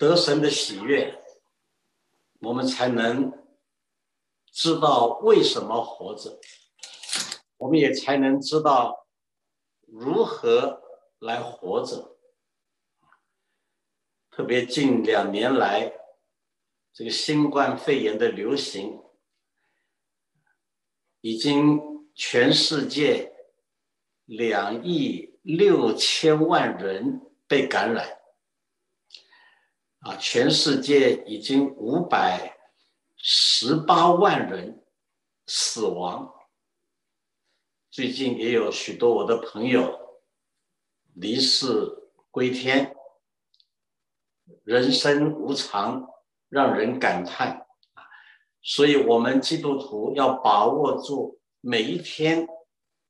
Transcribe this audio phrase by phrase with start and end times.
[0.00, 1.22] 得神的喜悦，
[2.40, 3.30] 我们才能
[4.50, 6.40] 知道为什么活着，
[7.58, 9.06] 我们也才能知道
[9.82, 10.80] 如何
[11.18, 12.16] 来活着。
[14.30, 15.92] 特别近两年来，
[16.94, 19.02] 这个新冠肺炎的流行，
[21.20, 23.34] 已经全世界
[24.24, 28.19] 两亿六千万人被感染。
[30.00, 32.56] 啊，全世界已经五百
[33.16, 34.82] 十八万人
[35.46, 36.34] 死亡。
[37.90, 40.20] 最近也有许多我的朋友
[41.14, 41.68] 离世
[42.30, 42.96] 归天，
[44.64, 46.08] 人生无常，
[46.48, 48.08] 让人感叹啊！
[48.62, 52.48] 所以，我们基督徒要把握住每一天，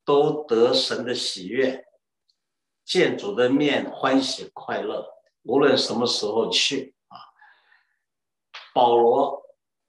[0.04, 1.84] 都得神的喜悦，
[2.84, 5.20] 见主的面，欢喜快乐。
[5.42, 7.16] 无论什么时候去啊，
[8.74, 9.42] 保罗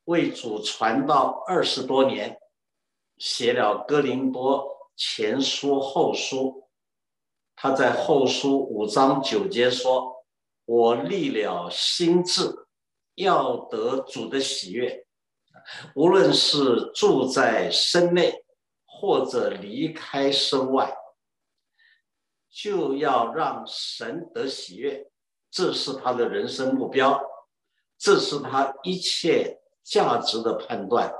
[0.05, 2.39] 为主传道二十多年，
[3.17, 6.37] 写了《哥林多前书》《后书》。
[7.55, 10.26] 他在后书五章九节说
[10.65, 12.67] ：“我立了心志，
[13.15, 15.05] 要得主的喜悦，
[15.93, 18.43] 无论是住在身内，
[18.85, 20.98] 或者离开身外，
[22.49, 25.07] 就要让神得喜悦。”
[25.52, 27.21] 这是他的人生目标，
[27.98, 31.13] 这是他一切价值的判断。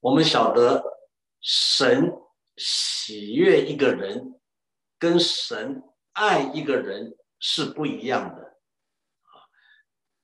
[0.00, 0.84] 我们晓得，
[1.40, 2.12] 神
[2.56, 4.38] 喜悦一个人，
[4.98, 5.82] 跟神
[6.12, 8.58] 爱一个人是不一样的。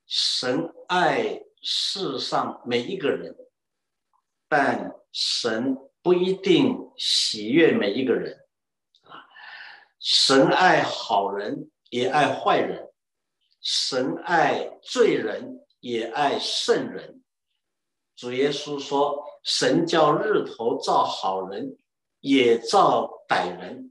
[0.07, 3.35] 神爱世上每一个人，
[4.49, 8.47] 但神不一定喜悦每一个人。
[9.03, 9.25] 啊，
[9.99, 11.71] 神爱好人。
[11.91, 12.91] 也爱坏人，
[13.61, 17.23] 神爱罪人，也爱圣人。
[18.15, 21.77] 主耶稣说：“神叫日头照好人，
[22.21, 23.91] 也照歹人；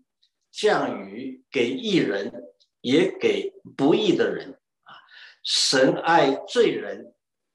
[0.52, 2.44] 降雨给义人，
[2.82, 4.96] 也给不义的人。”啊，
[5.44, 7.14] 神爱罪人，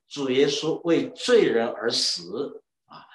[0.08, 2.62] 主耶稣为罪人而死。
[2.86, 3.06] 啊，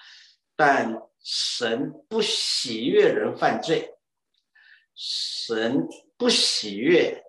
[0.55, 3.95] 但神不喜悦人犯罪，
[4.95, 7.21] 神不喜悦。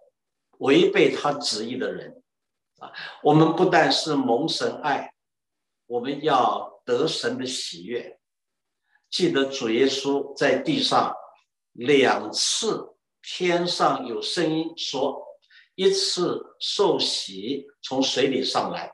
[0.59, 2.23] 违背他旨意的人，
[2.79, 2.91] 啊，
[3.23, 5.13] 我们不但是蒙神爱，
[5.85, 8.19] 我们要得神的喜悦。
[9.11, 11.15] 记得主耶稣在地上
[11.73, 15.23] 两次，天上有声音说：
[15.75, 18.91] 一次受洗从水里上来，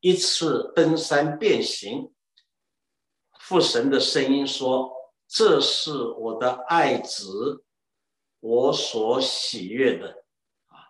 [0.00, 2.12] 一次登山变形。
[3.40, 4.92] 父神的声音说：
[5.26, 7.64] 这是我的爱子，
[8.46, 10.06] 我所喜悦的。
[10.68, 10.86] 啊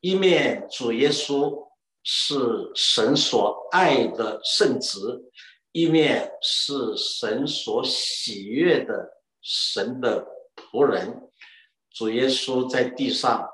[0.00, 1.68] 一面主耶稣
[2.02, 5.30] 是神所爱的圣子，
[5.70, 11.30] 一面是神所喜悦的神的仆人。
[11.90, 13.48] 主耶稣在地上，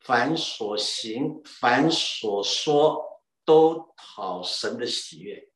[0.00, 5.50] 凡所行、凡所说，都讨神的喜悦。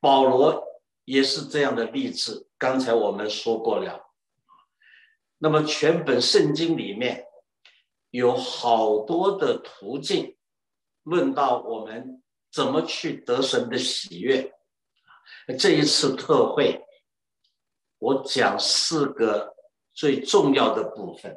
[0.00, 0.64] 保罗
[1.04, 2.48] 也是这样的例子。
[2.56, 4.07] 刚才我们说过了。
[5.38, 7.24] 那么全本圣经里面。
[8.10, 10.34] 有好多的途径，
[11.02, 14.50] 论到我们怎么去得神的喜悦。
[15.58, 16.82] 这一次特会，
[17.98, 19.54] 我讲四个
[19.92, 21.36] 最重要的部分。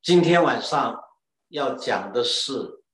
[0.00, 1.02] 今天晚上
[1.48, 2.84] 要讲的是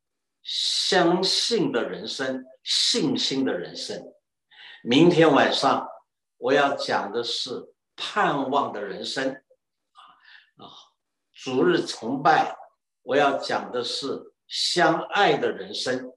[0.43, 4.03] 相信的人生，信心的人生。
[4.83, 5.87] 明天晚上
[6.39, 9.33] 我要讲的是盼望的人生。
[9.33, 10.01] 啊
[10.65, 10.71] 啊。
[11.33, 12.57] 逐日崇拜，
[13.03, 16.13] 我要讲的是相爱的人生。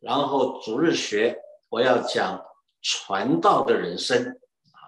[0.00, 1.38] 然后逐日学，
[1.68, 2.44] 我要讲
[2.82, 4.26] 传道的人生。
[4.26, 4.80] 啊，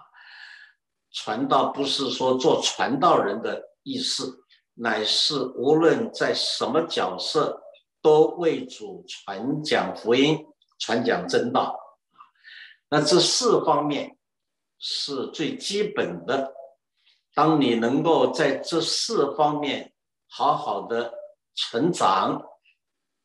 [1.11, 7.63] 传道不是说做传道人的意思，乃是无论在什么角色，
[8.01, 10.45] 都为主传讲福音、
[10.79, 11.79] 传讲真道。
[12.89, 14.17] 那这四方面
[14.85, 16.53] 是最基本的。
[17.33, 19.93] 当你能够在这四方面
[20.27, 21.13] 好好的
[21.55, 22.43] 成长，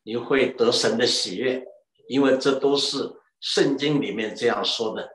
[0.03, 1.61] 你会得神的喜悦，
[2.07, 5.09] 因为这都是圣经里面这样说的。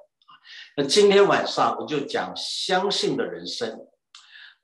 [0.77, 3.89] 那今天晚上我就讲相信的人生，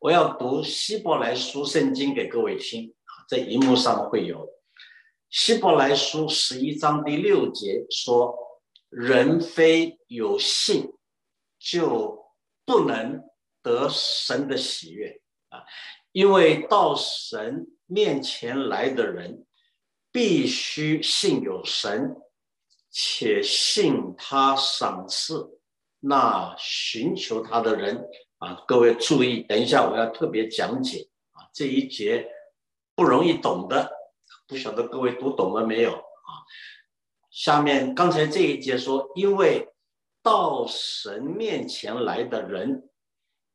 [0.01, 4.47] 我要读希伯来书圣经给各位听啊，在荧幕上会有
[5.31, 8.37] 希伯来书十一章第六节说
[8.91, 10.93] ：“人非有信，
[11.61, 12.25] 就
[12.65, 13.23] 不能。”
[13.63, 15.21] 得神的喜悦
[15.51, 15.63] 啊！
[16.13, 19.45] 因为到神面前来的人，
[20.11, 22.17] 必须信有神，
[22.91, 25.61] 且信他赏赐
[25.99, 28.03] 那寻求他的人
[28.39, 28.65] 啊！
[28.67, 32.27] 各位注意，等一下我要特别讲解啊，这一节
[32.95, 33.93] 不容易懂的，
[34.47, 36.31] 不晓得各位读懂了没有啊？
[37.31, 39.69] 下面刚才这一节说，因为
[40.23, 42.87] 到神面前来的人。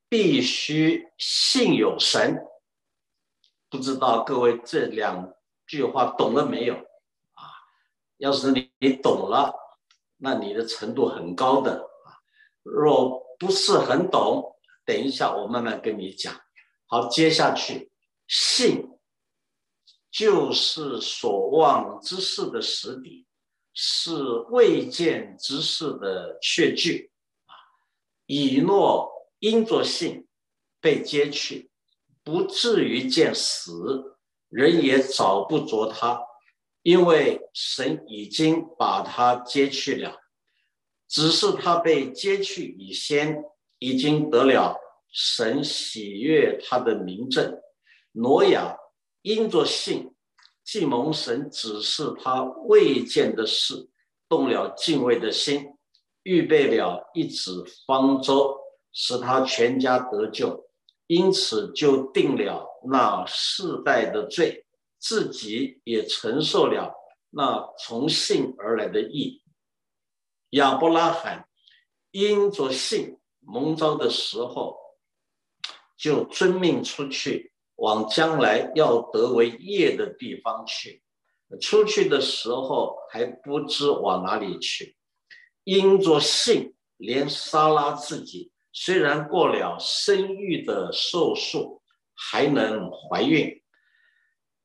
[0.07, 2.37] 必须信有神，
[3.69, 5.33] 不知道各位这两
[5.65, 7.43] 句话懂了没有啊？
[8.17, 9.51] 要是你你懂了，
[10.17, 12.21] 那你的程度很高的啊。
[12.61, 16.39] 若不是很懂，等一下我慢慢跟你讲。
[16.85, 17.91] 好，接下去，
[18.27, 18.87] 信
[20.11, 23.24] 就是所望之事的实底，
[23.75, 24.15] 是
[24.49, 27.11] 未见之事的确据
[27.45, 27.53] 啊。
[28.25, 29.13] 以诺。
[29.39, 30.25] 因着信
[30.79, 31.69] 被接去，
[32.23, 34.17] 不至于见死，
[34.49, 36.19] 人也找不着他，
[36.81, 40.21] 因为神已经把他接去了。
[41.07, 43.43] 只是他被接去以先，
[43.77, 44.79] 已经得了
[45.11, 47.61] 神喜悦他的名证。
[48.13, 48.77] 挪亚
[49.21, 50.14] 因着信，
[50.65, 53.87] 既蒙神指示他未见的事，
[54.27, 55.77] 动了敬畏的心，
[56.23, 58.59] 预备了一纸方舟。
[58.97, 60.69] 使他全家得救，
[61.07, 64.65] 因此就定了那世代的罪，
[64.97, 66.95] 自己也承受了
[67.29, 69.43] 那从信而来的义。
[70.51, 71.49] 亚伯拉罕
[72.11, 74.77] 因着信蒙召的时候，
[75.97, 81.01] 就遵命出去，往将来要得为业的地方去。
[81.61, 84.97] 出去的时候还不知往哪里去，
[85.63, 88.51] 因着信，连撒拉自己。
[88.73, 91.81] 虽然过了生育的寿数，
[92.13, 93.61] 还能怀孕，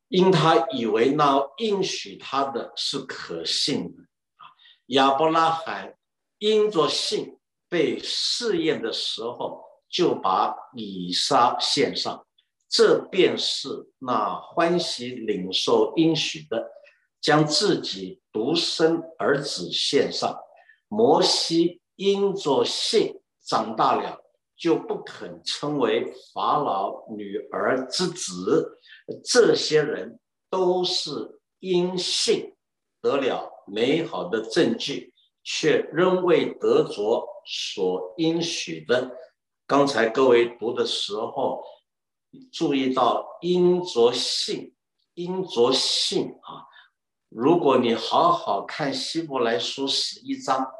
[0.08, 4.50] 因他以为那应许他的是可信的啊。
[4.86, 5.96] 亚伯拉罕
[6.38, 12.26] 因着信被试验的时候，就把以撒献上，
[12.70, 13.68] 这便是
[13.98, 16.70] 那欢喜领受应许的，
[17.20, 20.38] 将自己独生儿子献上。
[20.88, 23.16] 摩西因着信。
[23.42, 24.20] 长大了
[24.56, 28.78] 就不肯称为法老女儿之子，
[29.24, 32.54] 这些人都是因信
[33.00, 35.12] 得了美好的证据，
[35.42, 39.10] 却仍未得着所应许的。
[39.66, 41.64] 刚才各位读的时候，
[42.52, 44.74] 注意到因着信，
[45.14, 46.66] 因着信啊！
[47.28, 50.70] 如果你好好看希伯来书十一章，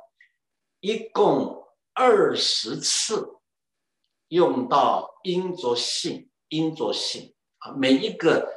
[0.80, 1.58] 一共。
[1.92, 3.40] 二十次
[4.28, 8.48] 用到因着信，因着信啊，每一个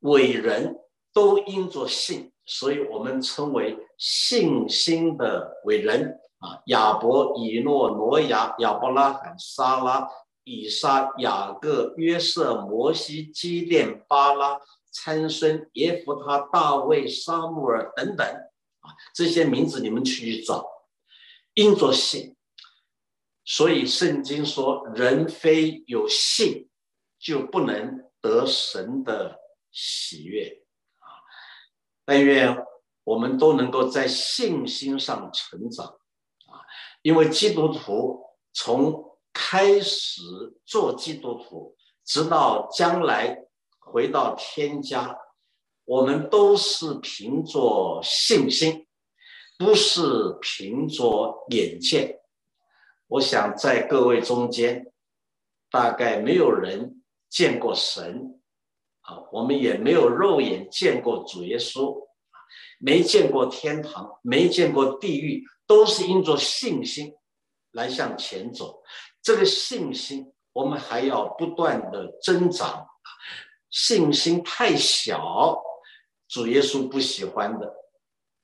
[0.00, 0.74] 伟人
[1.12, 6.60] 都因着信，所以我们称为信心的伟人啊。
[6.66, 10.08] 亚伯、以诺、挪亚、亚伯拉罕、撒拉、
[10.50, 14.60] 以撒、雅各、约瑟、摩西、基甸、巴拉、
[14.90, 20.66] 参孙、耶夫他、大卫、沙穆尔等等啊，这些名字你们去找。
[21.54, 22.36] 因着信，
[23.44, 26.68] 所以圣经说，人非有信，
[27.18, 29.38] 就不能得神的
[29.70, 30.64] 喜悦
[30.98, 31.06] 啊！
[32.04, 32.56] 但愿
[33.04, 36.62] 我们都能够在信心上成长啊！
[37.02, 38.20] 因为基督徒
[38.52, 40.22] 从开始
[40.64, 43.44] 做基督徒，直到将来
[43.78, 45.16] 回到天家，
[45.84, 48.86] 我们都是凭着信心。
[49.58, 52.18] 不是凭着眼见，
[53.08, 54.90] 我想在各位中间，
[55.70, 58.40] 大概没有人见过神，
[59.02, 61.94] 啊，我们也没有肉眼见过主耶稣，
[62.78, 67.12] 没见过天堂，没见过地狱，都是因着信心
[67.72, 68.82] 来向前走。
[69.22, 72.86] 这个信心，我们还要不断的增长。
[73.70, 75.62] 信心太小，
[76.28, 77.72] 主耶稣不喜欢的。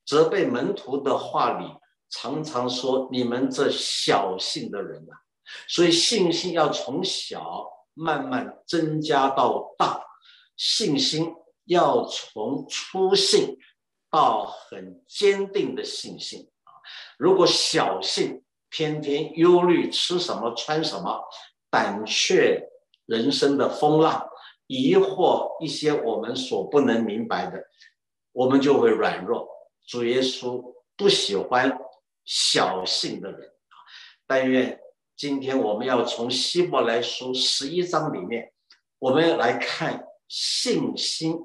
[0.05, 1.67] 责备门徒的话里
[2.11, 5.19] 常常说：“你们这小信的人啊！”
[5.67, 10.01] 所以信心要从小慢慢增加到大，
[10.57, 13.59] 信心要从初信
[14.09, 16.71] 到很坚定的信心啊！
[17.19, 21.23] 如果小信，天天忧虑吃什么穿什么，
[21.71, 22.69] 胆怯
[23.07, 24.29] 人生的风浪，
[24.67, 27.65] 疑惑一些我们所不能明白的，
[28.33, 29.49] 我们就会软弱。
[29.87, 31.79] 主耶稣不喜欢
[32.25, 33.75] 小信的人啊！
[34.27, 34.81] 但愿
[35.17, 38.53] 今天我们要从希伯来书十一章里面
[38.99, 41.39] 我们来看信心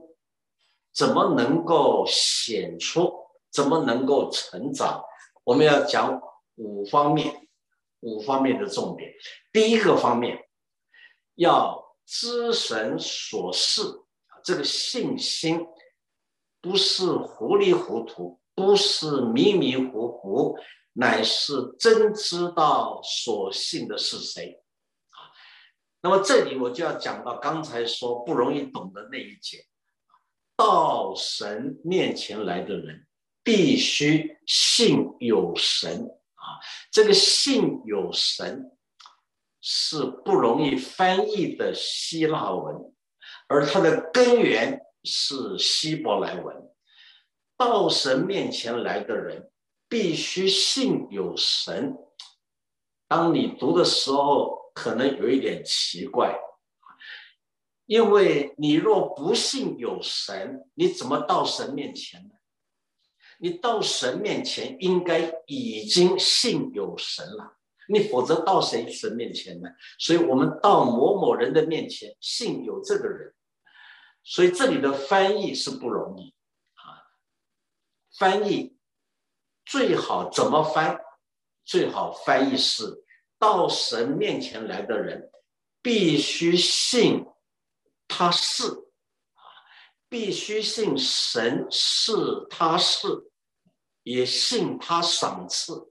[0.92, 3.13] 怎么能够显出，
[3.51, 5.04] 怎么能够成长。
[5.44, 6.20] 我们要讲
[6.62, 7.48] 五方面，
[8.01, 9.12] 五方面的重点。
[9.51, 10.48] 第一个方面，
[11.36, 13.82] 要知神所示，
[14.44, 15.65] 这个信心
[16.62, 20.56] 不是糊里糊涂，不是迷迷糊糊，
[20.94, 24.62] 乃是真知道所信的是谁
[25.10, 25.34] 啊。
[26.01, 29.65] 那么这里我就要讲到刚才说不容易懂的那一节，
[30.56, 33.08] 到神面前来的人。
[33.44, 36.08] 必须信有神
[36.91, 38.72] 这个信有神
[39.62, 42.93] 是不容易翻译的希腊文，
[43.48, 46.55] 而它的根源是希伯来文。
[47.58, 49.51] 到神面前来的人
[49.88, 51.96] 必须信有神。
[53.08, 56.39] 当你读的时候，可能有一点奇怪，
[57.86, 62.36] 因为你若不信有神，你怎么到神面前呢？
[63.42, 67.58] 你到神面前应该已经信有神了，
[67.88, 69.70] 你否则到谁神面前呢？
[69.98, 73.34] 所以我们到某某人的面前信有这个人，
[74.24, 76.36] 所以这里的翻译是不容易
[76.76, 77.02] 啊。
[78.16, 78.78] 翻译
[79.66, 81.02] 最好怎么翻？
[81.66, 83.04] 最好翻译是
[83.40, 85.32] 到神面前来的人
[85.82, 87.26] 必须信
[88.08, 88.66] 他是，
[90.08, 92.14] 必须信神是
[92.48, 93.31] 他是。
[94.03, 95.89] 也信他赏赐，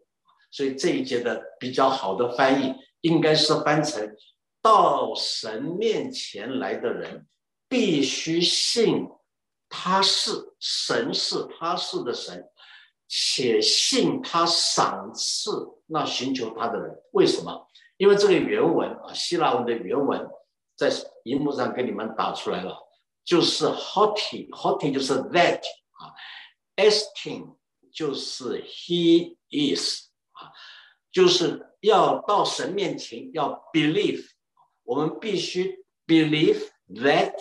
[0.51, 4.17] 所以这一节的比较好的翻译应该是翻成
[4.61, 7.27] “到神面前来的人
[7.69, 9.09] 必须信
[9.69, 12.51] 他是神是他是的神，
[13.07, 15.51] 且信他赏赐
[15.87, 16.97] 那寻求他的人”。
[17.13, 17.69] 为什么？
[17.97, 20.29] 因为这个原文啊，希腊文的原文
[20.75, 20.91] 在
[21.25, 22.77] 荧幕上给你们打出来了，
[23.25, 25.61] 就是 “hoti”，“hoti” 就是 “that”
[25.93, 26.11] 啊
[26.77, 27.57] ，“estin”。
[27.93, 30.53] 就是 He is 啊，
[31.13, 34.27] 就是要到神面前要 believe，
[34.85, 37.35] 我们必须 believe that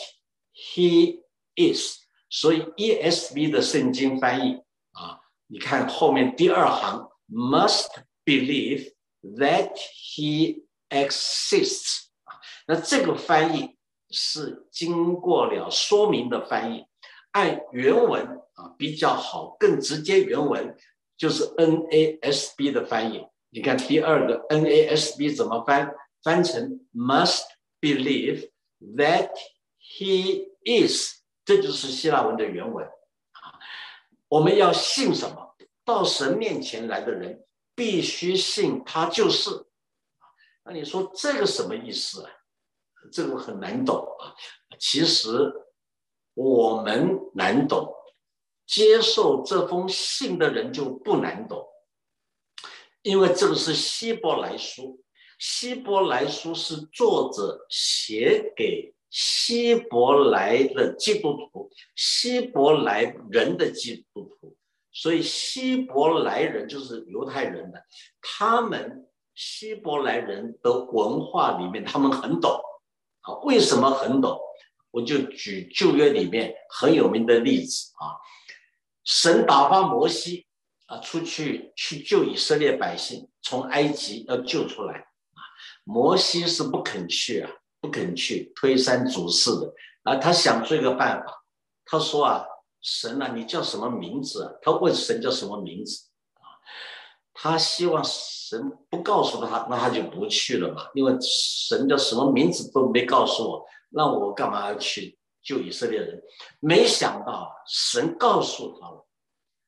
[0.54, 1.22] He
[1.56, 2.00] is。
[2.30, 7.90] 所以 ESV 的圣经翻译啊，你看后面第二行 must
[8.24, 13.78] believe that He exists 啊，那这个翻译
[14.12, 16.86] 是经过了说明的翻译，
[17.40, 18.38] 按原文。
[18.60, 20.22] 啊，比较好，更直接。
[20.22, 20.76] 原文
[21.16, 23.26] 就是 NASB 的翻译。
[23.52, 25.96] 你看第二个 NASB 怎么翻？
[26.22, 27.46] 翻成 must
[27.80, 28.50] believe
[28.98, 29.32] that
[29.80, 32.86] he is，这就是希腊文的原文。
[32.86, 33.56] 啊，
[34.28, 35.56] 我们要信什么？
[35.86, 39.68] 到神面前来的人必须信他就是。
[40.66, 42.32] 那你说这个什么意思啊？
[43.10, 44.36] 这个很难懂啊。
[44.78, 45.30] 其实
[46.40, 47.94] 我们难懂。
[48.66, 51.66] 接受这封信的人就不难懂，
[53.02, 55.02] 因为这个是希伯来书，
[55.38, 64.56] 希伯来书是作者写给希伯来的基督徒，希伯来人的基督徒，
[64.94, 67.84] 所以希伯来人就是犹太人的，
[68.22, 72.52] 他们希伯来人的文化里面他们很懂
[73.22, 74.40] 啊，为什么很懂？
[74.92, 78.18] 我就举旧约里面很有名的例子啊。
[79.04, 80.46] 神打发摩西
[80.86, 85.40] 啊，出去去救以色列百姓，从埃及要救出来啊。
[85.84, 90.16] 摩西是不肯去啊，不肯去，推三阻四的啊。
[90.18, 91.44] 他想出一个办法，
[91.86, 92.46] 他说啊，
[92.82, 94.52] 神啊，你叫什么名字啊？
[94.62, 96.46] 他问神叫什么名字啊？
[97.34, 100.88] 他希望神不告诉他，那他就不去了嘛。
[100.94, 105.18] 因为神叫什么名字都没告诉我，那我干嘛要去？
[105.42, 106.22] 救以色列人，
[106.60, 109.08] 没想到神告诉他了，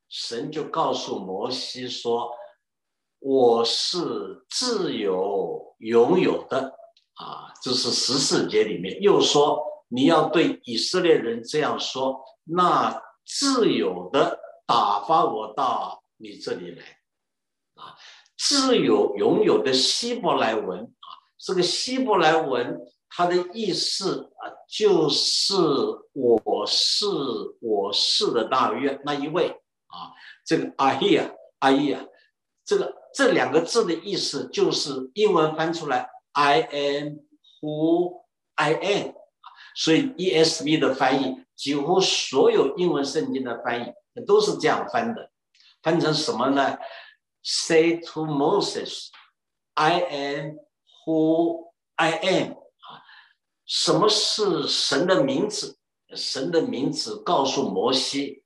[0.10, 2.30] 神就告诉摩西说
[3.20, 6.76] ：“我是自由拥有的
[7.14, 14.38] 啊！”这是十四节里面又说：“你要对以色列人这样说，那自由的
[14.68, 16.84] 打发我到你这里来
[17.76, 17.96] 啊！”
[18.38, 21.08] 自由拥有的希伯来文啊，
[21.40, 22.78] 这个希伯来文。
[23.14, 25.54] 他的意思啊，就是
[26.14, 27.06] 我是
[27.62, 29.50] 我是的大约那一位
[29.88, 30.16] 啊，
[30.46, 32.06] 这个阿伊啊阿伊啊，
[32.64, 37.18] 这个这两个字的意思就是英文翻出来 I am
[37.60, 38.24] who
[38.56, 39.14] I am，
[39.76, 45.30] 所以 ESV 的翻译几乎所有英文圣经的翻译都是这样翻的，
[45.84, 46.78] 翻成什么呢
[47.44, 49.10] ？Say to Moses,
[49.74, 50.58] I am
[51.06, 52.61] who I am。
[53.74, 55.78] 什么是神的名字？
[56.14, 58.44] 神的名字告诉摩西：“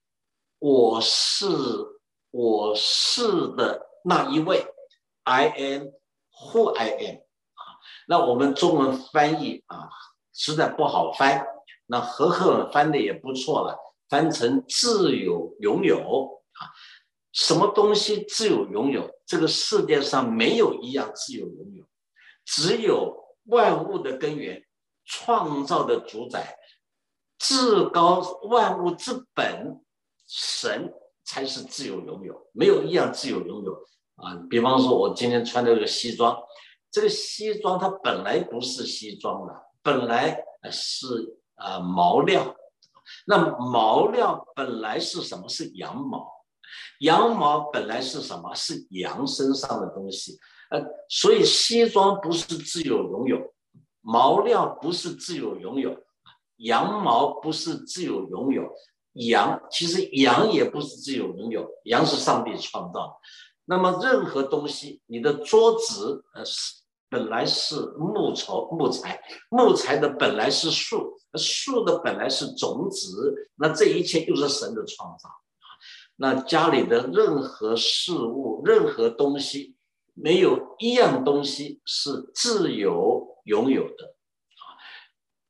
[0.60, 1.48] 我是
[2.30, 4.64] 我是的那一位
[5.24, 5.88] ，I am
[6.30, 7.16] who I am。”
[7.58, 7.62] 啊，
[8.08, 9.90] 那我们中文翻译啊，
[10.32, 11.44] 实在不好翻。
[11.88, 13.76] 那和赫翻的也不错了，
[14.08, 16.70] 翻成自有拥有啊。
[17.32, 19.10] 什么东西自有拥有？
[19.26, 21.84] 这个世界上没有一样自有拥有，
[22.46, 24.64] 只有万物的根源、
[25.06, 26.58] 创造的主宰、
[27.38, 28.20] 至高
[28.50, 29.80] 万物之本
[30.28, 30.92] 神
[31.24, 33.74] 才是自由拥有，没有一样自由拥有
[34.16, 34.36] 啊。
[34.50, 36.38] 比方说，我今天穿的这个西装，
[36.92, 42.56] 这个西装它本来不是西装的，本来是啊毛料，
[43.28, 45.48] 那毛料本来是什么？
[45.48, 46.34] 是羊毛。
[47.00, 48.54] 羊毛本来是什么？
[48.56, 50.38] 是羊身上的东西，
[50.70, 53.54] 呃，所以西装不是自由拥有，
[54.06, 55.98] 毛料不是自有拥有，
[56.58, 58.72] 羊毛不是自有拥有，
[59.14, 63.20] 羊其实羊也不是自有拥有，羊是上帝创造。
[63.66, 69.20] 那么任何东西，你的桌子，呃，是本来是木头木材，
[69.50, 75.28] 木材的本来是树，树的本来是种子，那这一切就是神的创造。
[76.18, 79.76] 那家里的任何事物、任何东西，
[80.14, 84.78] 没有一样东西是自由拥有的啊！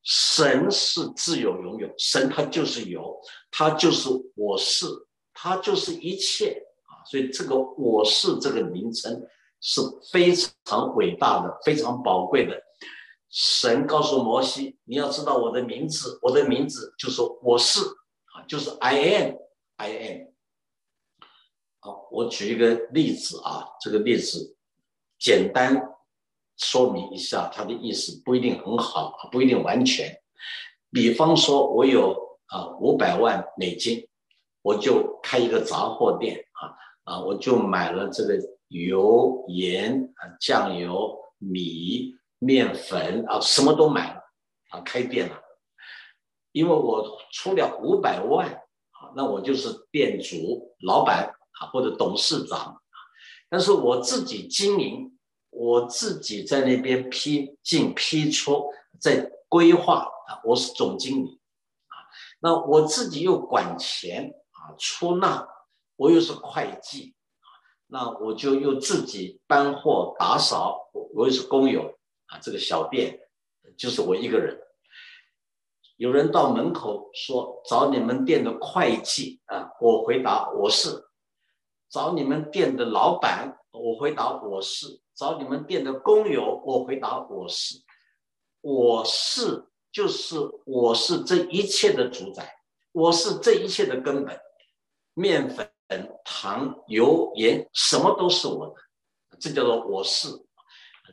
[0.03, 3.19] 神是自由拥有，神他就是有，
[3.51, 4.85] 他就是我是，
[5.33, 7.03] 他就是一切啊！
[7.05, 9.27] 所以这个我是这个名称
[9.59, 10.33] 是非
[10.63, 12.61] 常伟大的、非常宝贵的。
[13.29, 20.27] 神告诉摩西：“你要知道我的名字，我的名字就是我是啊，就是 I am，I am。”
[21.79, 24.55] 好，我举一个例子啊，这个例子
[25.19, 25.75] 简单
[26.57, 30.21] 说明一下它的意思，不一定很好，不一定完全。
[30.91, 34.07] 比方说，我有啊五百万美金，
[34.61, 38.37] 我就开一个杂货店啊啊，我就买了这个
[38.67, 44.21] 油、盐啊、酱油、米、面粉啊，什么都买了
[44.69, 45.41] 啊，开店了。
[46.51, 51.33] 因为我出了五百万啊，那我就是店主、老板。
[51.57, 52.77] 啊，或者董事长啊，
[53.47, 55.14] 但是我自己经营，
[55.55, 61.39] 我自己在那边批进批出，在规划啊，我是总经理
[61.87, 61.95] 啊，
[62.39, 65.47] 那我自己又管钱啊，出纳，
[65.95, 67.47] 我又是会计啊，
[67.87, 73.17] 那我就又自己搬货打扫，我我又是工友啊，这个小店
[73.77, 74.59] 就是我一个人。
[75.95, 81.03] 有人到门口说找你们店的会计啊，我回答我是。
[81.87, 87.81] 找你们店的老板，我回答我是；找你们店的工友，我回答我是。
[88.59, 92.53] 我是就是我是这一切的主宰，
[92.91, 94.37] 我是这一切的根本。
[95.13, 95.71] 面粉、
[96.25, 100.27] 糖、油、盐，什么都是我的，这叫做我是。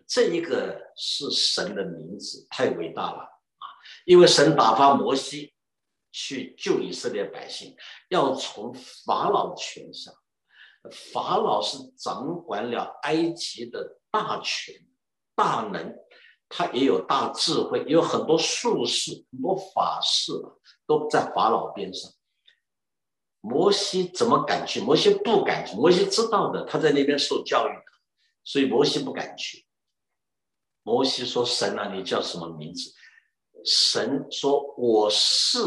[0.08, 3.64] 这一个是神的名字，太伟大了啊！
[4.04, 5.54] 因为神打发摩西
[6.10, 7.76] 去救以色列百姓，
[8.08, 10.10] 要从法老权下。
[10.90, 14.74] 法老是掌管了埃及的大权、
[15.34, 15.94] 大能，
[16.48, 20.32] 他也有大智慧，有很多术士、很多法师
[20.86, 22.10] 都在法老边上。
[23.40, 24.80] 摩西怎么敢去？
[24.80, 25.76] 摩西不敢去。
[25.76, 27.92] 摩西知道的，他在那边受教育的，
[28.44, 29.66] 所以摩西不敢去。
[30.82, 32.92] 摩西说：“神啊，你叫什么名字？”
[33.64, 35.58] 神说：“我是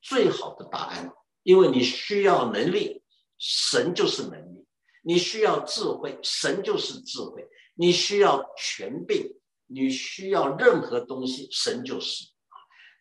[0.00, 1.12] 最好的答案，
[1.42, 2.99] 因为你需要能力。”
[3.40, 4.66] 神就是能力，
[5.02, 7.42] 你需要智慧，神就是智慧；
[7.74, 9.34] 你需要权柄，
[9.66, 12.26] 你需要任何东西，神就是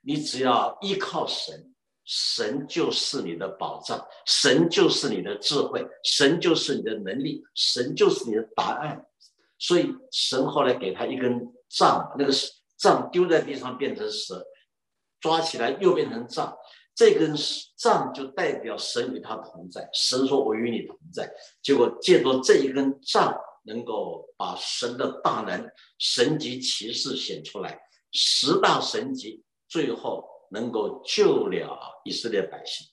[0.02, 1.75] 你只要依靠神，
[2.06, 9.06] 神就是你的保障，神就是你的智慧，神就是你的能力，神就是你的答案。
[9.58, 12.34] 所以神后来给他一根杖，那个
[12.78, 14.41] 杖丢在地上变成蛇，
[15.19, 16.58] 抓起来又变成杖。
[17.00, 17.34] 这根
[17.78, 21.34] 杖就代表神与他同在，神说：“我与你同在。”
[21.64, 23.34] 结果借着这一根杖，
[23.64, 27.80] 能够把神的大能、神级骑士显出来，
[28.12, 32.86] 十大神级，最后能够救了以色列百姓。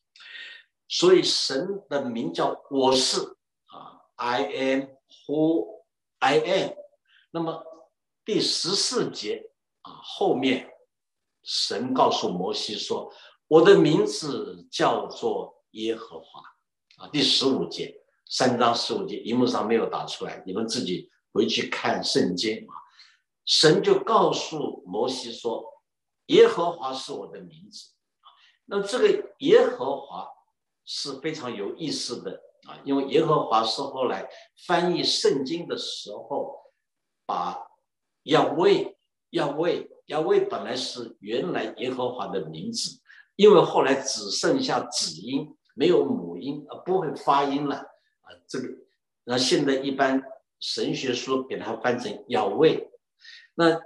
[0.87, 3.19] 所以神的名叫我是
[3.65, 4.83] 啊，I am
[5.27, 5.83] who
[6.21, 6.75] I am。
[7.33, 7.61] 那么
[8.25, 9.51] 第十四节
[9.83, 10.71] 啊，后面
[11.43, 13.13] 神告诉摩西说。
[13.49, 16.41] 我的名字叫做耶和华
[16.97, 22.75] 啊，第十五节三章十五节，荧幕上没有打出来，你们自己回去看圣经啊。
[23.45, 25.65] 神就告诉摩西说
[26.27, 27.91] ：“耶和华是我的名字。
[28.65, 30.29] 那这个耶和华
[30.85, 34.29] 是非常有意思的啊，因为耶和华是后来
[34.67, 36.59] 翻译圣经的时候，
[37.25, 37.57] 把
[38.25, 38.99] 要为
[39.31, 43.01] 要为要为本来是原来耶和华的名字，
[43.37, 48.33] 因为后来只剩下子音，没有母音，啊，不会发音了啊。
[48.49, 48.69] 这个
[49.25, 50.23] 那现在一般
[50.59, 52.91] 神学书给它翻成要为，
[53.55, 53.81] 那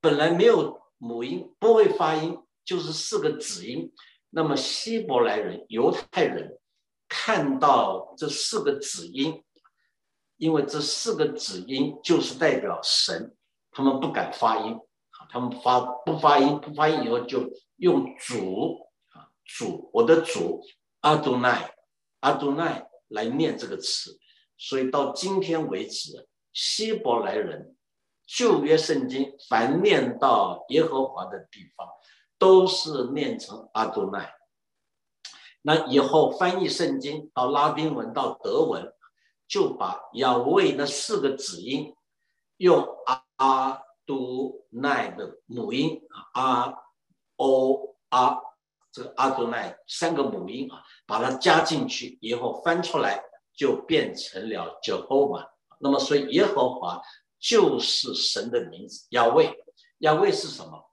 [0.00, 3.92] 本来没有母音，不会发音，就是四个子音。
[4.30, 6.58] 那么希伯来人、犹太人
[7.08, 9.42] 看到这四个子音，
[10.36, 13.34] 因为这四个子音就是代表神，
[13.70, 14.78] 他们不敢发音，
[15.28, 20.62] 他们发不发音，不发音以后就用主啊主，我的主
[21.00, 21.74] 阿杜奈
[22.20, 24.18] 阿杜奈来念这个词，
[24.56, 27.76] 所以到今天为止，希伯来人
[28.26, 31.86] 旧约圣经凡念到耶和华的地方。
[32.38, 34.34] 都是念成阿多奈。
[35.62, 38.92] 那以后翻译圣经到拉丁文到德文，
[39.48, 41.96] 就把亚卫那四个子音
[42.58, 42.86] 用
[43.38, 46.00] 阿多奈的母音
[46.32, 46.72] 啊
[47.36, 48.40] ，o、阿
[48.90, 53.22] 这个阿多奈三个母音啊，把它加进去以后翻出来
[53.54, 55.50] 就变成了 Jehovah。
[55.78, 57.02] 那么所以耶和华
[57.38, 59.54] 就是神的名字，亚卫，
[59.98, 60.84] 亚卫是什么？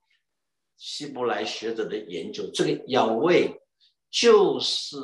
[0.76, 3.62] 希伯来学者的研究，这个亚卫
[4.10, 4.98] 就是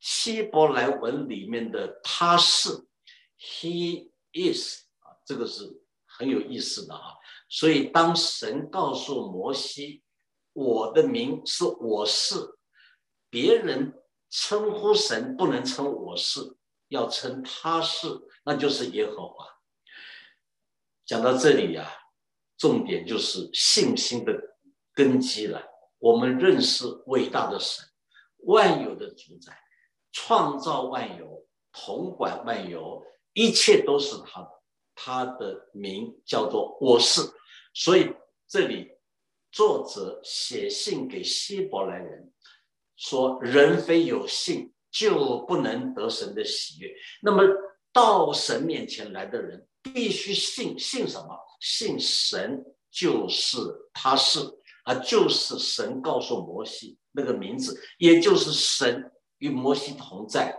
[0.00, 2.68] 希伯来文里面的他是
[3.38, 5.80] ，He is 啊，这个是
[6.18, 7.14] 很有意思的啊。
[7.48, 10.02] 所以当神告诉摩西，
[10.52, 12.34] 我的名是我是，
[13.30, 13.92] 别人
[14.30, 16.40] 称呼神不能称我是，
[16.88, 18.08] 要称他是，
[18.44, 19.46] 那就是耶和华。
[21.04, 22.00] 讲到这里呀。
[22.56, 24.32] 重点就是信心的
[24.94, 25.60] 根基了。
[25.98, 27.84] 我们认识伟大的神，
[28.44, 29.52] 万有的主宰，
[30.12, 34.48] 创造万有，统管万有，一切都是他的。
[34.94, 37.20] 他的名叫做我是。
[37.72, 38.12] 所以
[38.48, 38.90] 这里
[39.52, 42.32] 作者写信给希伯来人，
[42.96, 46.90] 说人非有信就不能得神的喜悦。
[47.22, 47.42] 那么
[47.92, 49.66] 到神面前来的人。
[49.92, 51.38] 必须信信什么？
[51.60, 53.58] 信神就是
[53.92, 54.40] 他是
[54.84, 60.58] 啊，就是神告诉摩西那个名字，也就是神与摩西同在。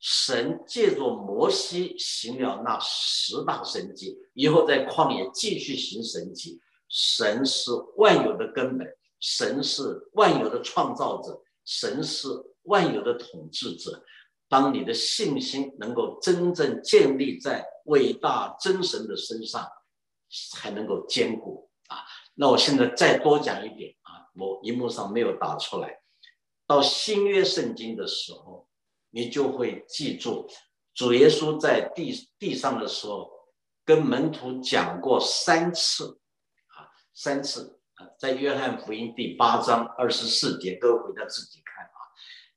[0.00, 6.60] 神借着摩西行了那十大神迹，以后在旷野继续行神迹。
[6.88, 12.28] 神是万有的根本，神是万有的创造者，神是
[12.62, 14.02] 万有的统治者。
[14.48, 19.68] 当你的信心能够真正建立在伟大真神的身上，
[20.50, 21.98] 才能够坚固啊！
[22.34, 26.00] 那我现在再多讲一点啊，我荧幕上没有打出来。
[26.66, 28.66] 到新约圣经的时候，
[29.10, 30.48] 你就会记住，
[30.94, 33.30] 主耶稣在地地上的时候，
[33.84, 36.20] 跟门徒讲过三次
[36.66, 41.98] 啊，三次啊，在约翰福音第八章二十四节，各位回家自己看啊。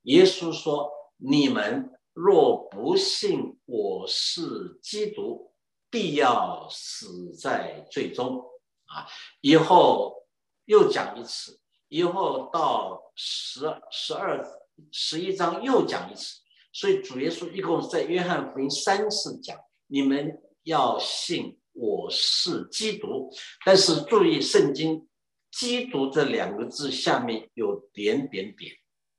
[0.04, 0.90] 耶稣说。
[1.26, 5.54] 你们若不信我是基督，
[5.90, 8.44] 必要死在最终。
[8.88, 9.08] 啊，
[9.40, 10.28] 以后
[10.66, 14.44] 又讲一次，以后到十十二
[14.92, 16.42] 十一章又讲一次。
[16.74, 19.56] 所以主耶稣一共在约翰福音三次讲，
[19.86, 23.30] 你们要信我是基督。
[23.64, 25.08] 但是注意，圣经
[25.54, 28.74] “基督”这两个字下面有点点点，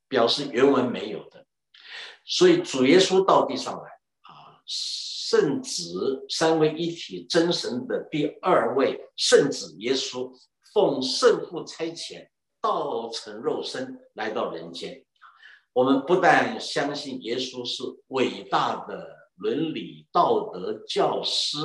[0.08, 1.46] 表示原文没有的。
[2.24, 3.88] 所以主耶稣到地上来
[4.22, 10.32] 啊，圣子三位一体真神的第二位圣子耶稣，
[10.72, 12.28] 奉圣父差遣，
[12.60, 15.03] 道成肉身来到人间。
[15.74, 21.58] 我们不但相信耶稣是伟大的伦理道德教师，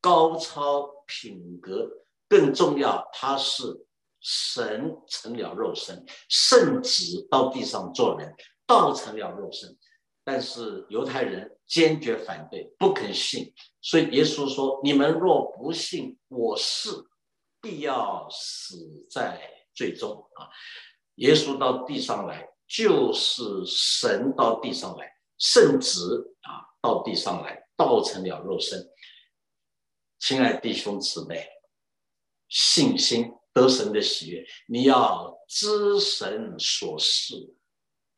[0.00, 1.88] 高超品格，
[2.28, 3.86] 更重要，他是
[4.20, 8.34] 神成了肉身，圣子到地上做人。
[8.68, 9.78] 道成了肉身，
[10.24, 13.54] 但是犹太人坚决反对，不肯信。
[13.80, 16.90] 所以耶稣说：“你们若不信我是，
[17.60, 19.40] 必要死在
[19.72, 20.50] 最终。”啊，
[21.14, 28.86] 耶稣到地上来，就是神到地上来，圣子啊到地上来，道成了肉身。
[30.18, 31.46] 亲爱弟兄姊妹，
[32.48, 37.54] 信心得神的喜悦，你要知神所示。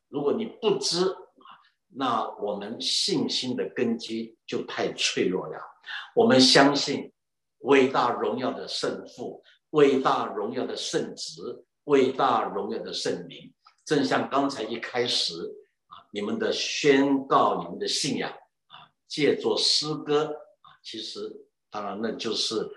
[0.07, 1.15] 如果你不知，
[1.89, 5.59] 那我们信心的根基就太脆弱了。
[6.15, 7.11] 我们相信
[7.59, 13.53] 伟大荣耀的圣父，伟大荣耀的圣子，伟大荣耀的圣灵。
[13.89, 15.33] 正像刚才一开始
[15.87, 20.25] 啊，你们的宣告，你们的信仰啊，借作诗歌
[20.61, 22.69] 啊，其实当然那就是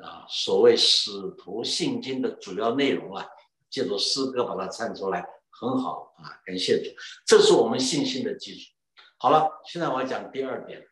[0.00, 3.26] 啊，所谓使徒信经的主要内容啊，
[3.68, 6.90] 借助诗歌把它唱出来，很好啊，感谢主，
[7.26, 8.70] 这是我们信心的基础。
[9.18, 10.86] 好了，现在我要讲第二点。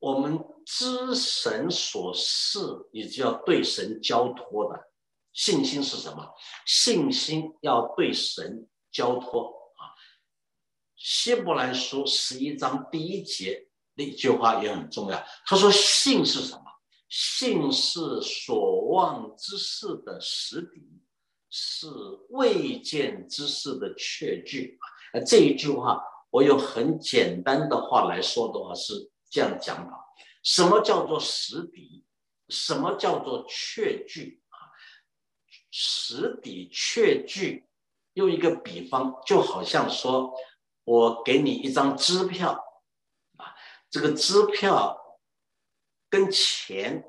[0.00, 2.58] 我们知神所示，
[2.92, 4.87] 你就要对神交托的
[5.38, 6.34] 信心是什么？
[6.66, 9.44] 信心要对神交托
[9.76, 9.94] 啊。
[10.96, 15.24] 希伯来书十一章第一节那句话也很重要。
[15.46, 16.64] 他说：“信是什么？
[17.08, 21.00] 信是所望之事的实底，
[21.50, 21.86] 是
[22.30, 24.76] 未见之事的确据。”
[25.14, 29.12] 啊，这一句话，我用很简单的话来说的话是。
[29.30, 30.04] 这样讲法，
[30.42, 32.04] 什么叫做实底？
[32.48, 34.42] 什么叫做确据？
[35.70, 37.66] 实底确据，
[38.14, 40.32] 用一个比方，就好像说，
[40.84, 42.52] 我给你一张支票
[43.36, 43.54] 啊，
[43.90, 45.20] 这个支票
[46.08, 47.04] 跟钱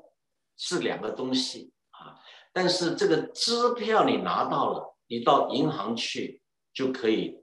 [0.56, 2.20] 是两个东西啊，
[2.52, 6.42] 但是这个支票你拿到了，你到银行去
[6.72, 7.42] 就可以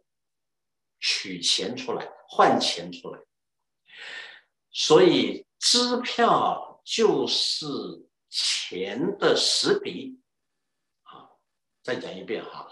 [1.00, 3.20] 取钱出来，换钱出来。
[4.72, 7.66] 所以支票就是
[8.30, 10.22] 钱的实底！
[11.88, 12.68] 再讲一遍哈，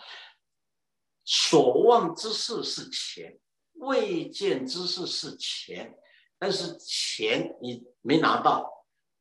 [1.23, 3.39] 所望之事是钱，
[3.75, 5.97] 未见之事是钱，
[6.37, 8.69] 但是钱你没拿到，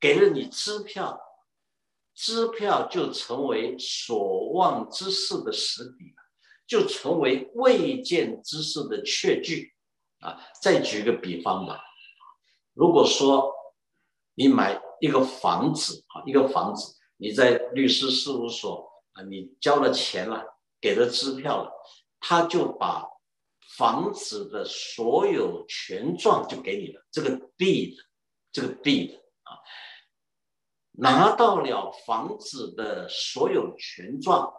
[0.00, 1.20] 给了你支票，
[2.12, 6.22] 支票就成为所望之事的实底了，
[6.66, 9.74] 就成为未见之事的确据
[10.18, 10.44] 啊！
[10.60, 11.80] 再举个比方吧。
[12.72, 13.48] 如果说
[14.34, 20.44] 你买一个房子啊，一个房子，你在律师事务所啊，你交了钱了，
[20.80, 21.72] 给了支票了，
[22.20, 23.08] 他就把
[23.76, 27.96] 房子的所有权状就给你了，这个 deed，
[28.52, 29.58] 这个 deed 啊，
[30.92, 34.52] 拿到了房子的所有权状，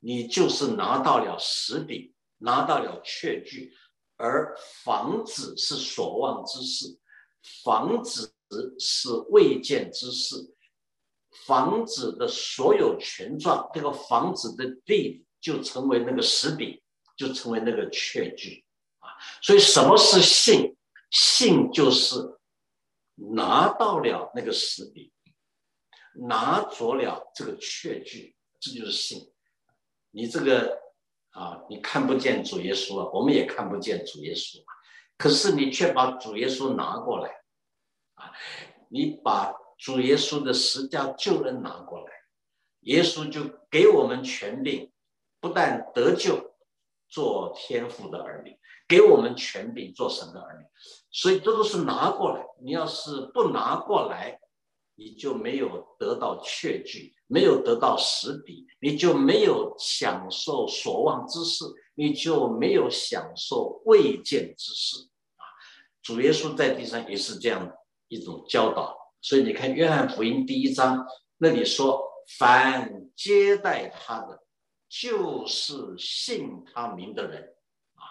[0.00, 3.72] 你就是拿到了实底，拿到了确据，
[4.16, 6.98] 而房子是所望之事。
[7.62, 8.34] 房子
[8.78, 10.36] 是未见之事，
[11.50, 16.80] 房子的所有权状，这个房子的地就成为那个实笔，
[17.16, 18.64] 就成为那个确据
[19.00, 19.18] 啊。
[19.42, 20.76] 所以什么是信？
[21.10, 22.38] 信就是
[23.16, 25.12] 拿到了那个实笔，
[26.28, 29.32] 拿着了这个确据，这就是信。
[30.12, 30.78] 你这个
[31.30, 34.62] 啊，你看不见主耶稣啊，我们也看不见主耶稣。
[35.18, 37.42] 可是你却把主耶稣拿过来，
[38.14, 38.32] 啊，
[38.88, 42.12] 你把主耶稣的十架救恩拿过来，
[42.80, 43.40] 耶稣就
[43.70, 44.92] 给我们权柄，
[45.40, 46.52] 不但得救，
[47.08, 50.66] 做天父的儿女，给我们权柄做神的儿女，
[51.10, 52.44] 所以这都是拿过来。
[52.62, 54.38] 你要是不拿过来，
[54.96, 61.64] 你就没有得到确据，没有得到实底，你就没有享受所望之事，
[61.94, 65.08] 你就没有享受未见之事。
[66.02, 67.72] 主耶稣在地上也是这样
[68.08, 71.06] 一种教导，所以你看《约翰福音》第一章
[71.38, 72.02] 那里说
[72.38, 74.42] ：“凡接待他的，
[74.88, 77.54] 就是信他名的人。”
[77.96, 78.02] 啊，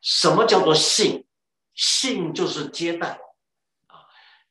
[0.00, 1.26] 什么叫做信？
[1.74, 3.20] 信就是接待
[3.86, 4.06] 啊，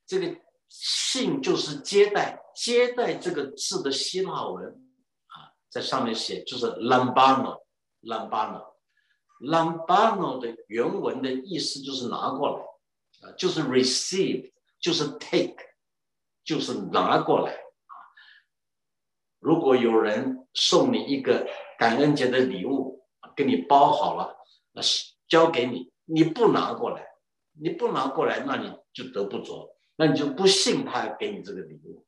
[0.06, 0.38] 这个
[0.70, 2.42] 信就是接待。
[2.56, 4.68] 接待这个字的希腊文
[5.28, 8.74] 啊，在上面写就是 “lambano”，lambano。
[9.40, 15.56] lambano 的原文的意思就是拿过来，啊，就是 receive，就是 take，
[16.48, 17.94] 就是拿过来啊。
[19.40, 21.46] 如果有人送你一个
[21.78, 23.06] 感恩节的礼物，
[23.36, 24.36] 给你包好了，
[24.72, 27.06] 那是交给你，你不拿过来，
[27.60, 32.06] 你不拿过来，那你就得不着，那你就不信他给你这个礼物。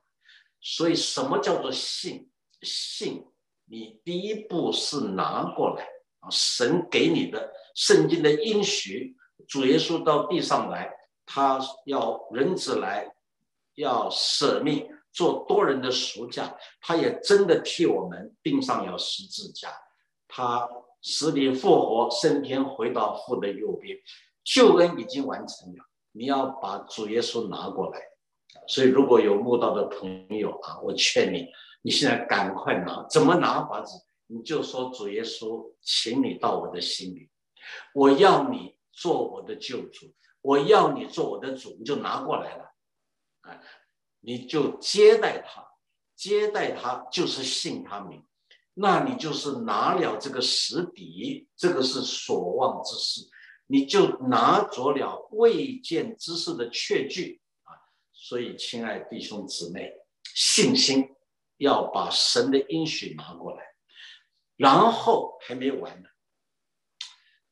[0.62, 2.32] 所以，什么叫做信？
[2.62, 3.25] 信，
[3.65, 5.86] 你第一步是拿过来。
[6.21, 9.15] 啊，神给你的圣经的应许，
[9.47, 10.91] 主耶稣到地上来，
[11.25, 13.15] 他要人子来，
[13.80, 19.70] 要舍命做多人的赎价，他也真的替我们钉上了十字架，
[20.28, 20.70] 他
[21.02, 23.98] 死里复活，升天回到父的右边，
[24.44, 25.86] 救恩已经完成了。
[26.12, 28.02] 你要把主耶稣拿过来，
[28.68, 31.48] 所以如果有慕道的朋友啊，我劝你，
[31.82, 33.98] 你现在赶快拿，怎么拿法子？
[34.28, 37.30] 你就说主耶稣，请你到我的心里，
[37.94, 42.68] 我要你做我的救主，我要你做我的主，你就拿过来了，
[43.41, 43.62] 啊，
[44.19, 45.65] 你就接待他，
[46.15, 48.25] 接待他就是信他名，
[48.73, 53.21] 那你就是拿了这个实底，这个是所望之事，
[53.67, 57.73] 你就拿着了未见之事的确据啊。
[58.12, 59.93] 所以，亲爱弟兄姊妹，
[60.36, 61.15] 信心
[61.58, 63.63] 要把神的应许拿过来，
[64.58, 66.10] 然后还没完呢，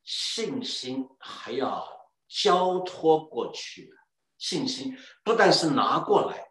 [0.04, 1.88] 信心还要
[2.28, 3.94] 交托过去。
[4.38, 6.50] 信心不但是拿过来，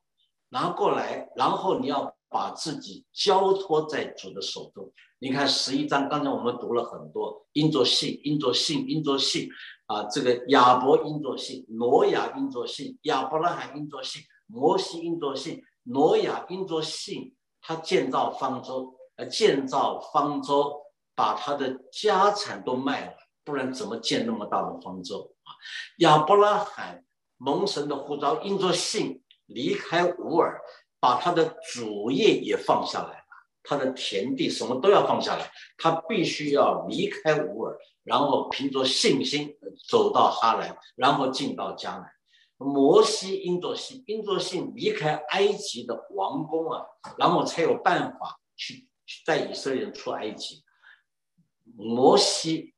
[0.48, 4.92] 拿过来，然后你要把自己交托在主的手中。
[5.18, 9.48] 你看十一章，刚才我们读了很多，因着信，因着信，因着信
[9.86, 20.82] 啊，这个亚伯因着信，挪亚因着信，亚伯拉罕因着信，摩西因着信，挪亚因着信，他建造方舟，呃，建造方舟，
[21.14, 25.56] 把他的家产都卖了，不然怎么建那么大的方舟啊？
[25.98, 27.05] 亚伯拉罕。
[27.38, 30.60] 蒙神的呼召，因着信离开乌尔，
[30.98, 33.24] 把他的主业也放下来，
[33.62, 39.54] 他的田地什么都要放下来，他必须要离开乌尔，然后凭着信心
[39.88, 42.10] 走到哈兰，然后进到迦南。
[42.56, 46.86] 摩西因着信，因着信离开埃及的王宫啊，
[47.18, 48.88] 然后才有办法去
[49.26, 50.64] 带以色列人出埃及。
[51.76, 52.74] 摩西、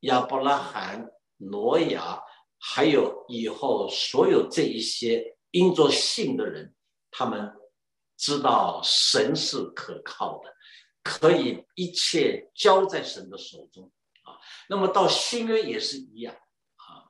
[0.00, 2.22] 亚伯拉罕、挪亚。
[2.62, 6.74] 还有以后所有这一些因着信的人，
[7.10, 7.52] 他们
[8.16, 10.52] 知道神是可靠的，
[11.02, 13.90] 可以一切交在神的手中
[14.22, 14.36] 啊。
[14.68, 17.08] 那么到新约也是一样啊，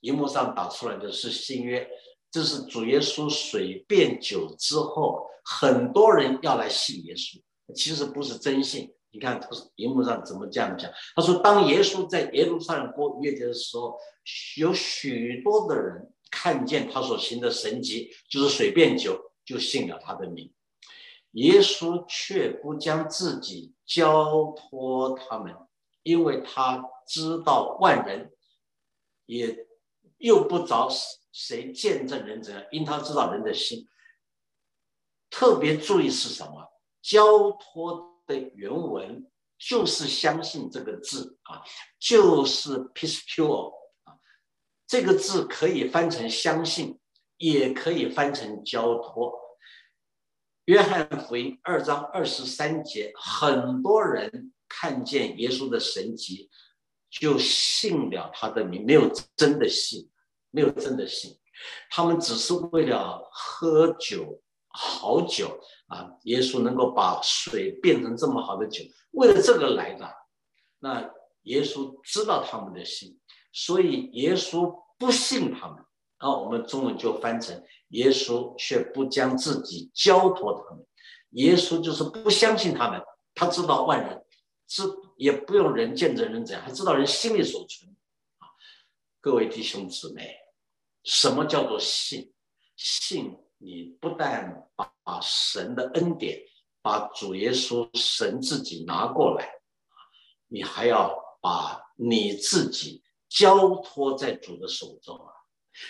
[0.00, 1.88] 荧幕上打出来的是新约，
[2.30, 7.42] 这是主耶稣水变酒之后，很多人要来信耶稣，
[7.74, 8.94] 其实不是真信。
[9.10, 10.90] 你看，他荧幕上怎么这样讲？
[11.16, 13.98] 他说，当耶稣在耶路撒冷过月节的时候，
[14.58, 20.52] 有许多的人看见他所行的神迹，就是水变酒，就信了他的名。
[21.32, 25.56] 耶稣却不将自己交托他们，
[26.02, 28.30] 因为他知道万人，
[29.24, 29.66] 也
[30.18, 30.88] 又不找
[31.32, 33.88] 谁见证人怎样，因他知道人的心。
[35.30, 36.70] 特别注意是什么？
[37.00, 38.17] 交托。
[38.28, 39.26] 的原文
[39.58, 41.64] 就是相信这个字啊，
[41.98, 43.72] 就是 peace pure
[44.04, 44.14] 啊，
[44.86, 47.00] 这个字可以翻成相信，
[47.38, 49.32] 也可以翻成交托。
[50.66, 56.50] 约翰福音二章二十三节，很多人看见耶稣的神迹，
[57.10, 60.10] 就信了他的名，没有真的信，
[60.50, 61.38] 没有真的信，
[61.90, 64.42] 他们只是为了喝酒。
[64.80, 66.08] 好酒啊！
[66.22, 70.08] 耶稣能够把水变成这么好的酒，为了这个来的。
[70.78, 71.10] 那
[71.42, 73.18] 耶稣知道他们的心，
[73.52, 75.84] 所以耶稣不信他们。
[76.20, 80.86] 然后我们中文就翻成：耶稣却不将自己交托他们。
[81.30, 83.02] 耶稣就是不相信他们，
[83.34, 84.24] 他知道万人，
[84.68, 84.84] 知
[85.16, 87.90] 也不用人见证人怎样，还知道人心里所存。
[88.38, 88.46] 啊，
[89.20, 90.36] 各位弟兄姊妹，
[91.02, 92.32] 什么叫做信？
[92.76, 93.36] 信。
[93.58, 96.40] 你不但把神的恩典，
[96.80, 99.50] 把主耶稣神自己拿过来，
[100.46, 105.32] 你还要把你自己交托在主的手中啊！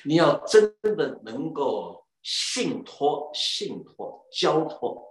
[0.04, 5.06] 你要真的能够信托、信托、交托。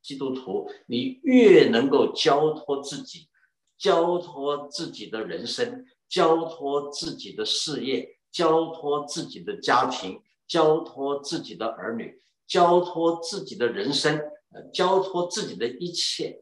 [0.00, 3.28] 基督徒，你越能够交托自己，
[3.76, 10.22] 交托自己的人生，交托自己的事业，交托自己的家庭。
[10.46, 14.16] 交托自己的儿女，交托自己的人生，
[14.52, 16.40] 呃，交托自己的一切，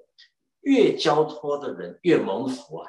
[0.61, 2.87] 越交托的人越蒙福啊！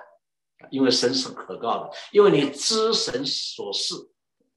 [0.71, 3.93] 因为神是可靠的，因为你知神所示，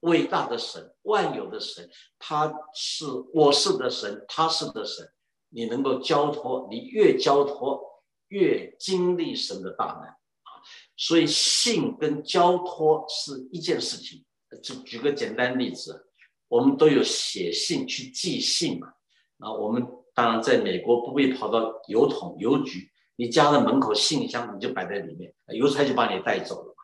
[0.01, 5.09] 伟大的神，万有的神，他是我是的神，他是的神，
[5.49, 7.81] 你能够交托，你越交托
[8.27, 10.59] 越经历神的大能啊！
[10.97, 14.25] 所以信跟交托是一件事情。
[14.63, 16.08] 就举个简单例子。
[16.49, 18.89] 我们都有写信去寄信嘛，
[19.37, 26.83] 啊，我们当然在美国不会跑到邮筒邮局，你家的门口信箱你就摆在里面，邮差就把你带走了嘛。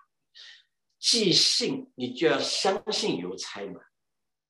[0.99, 3.82] 寄信你就要相信邮差嘛，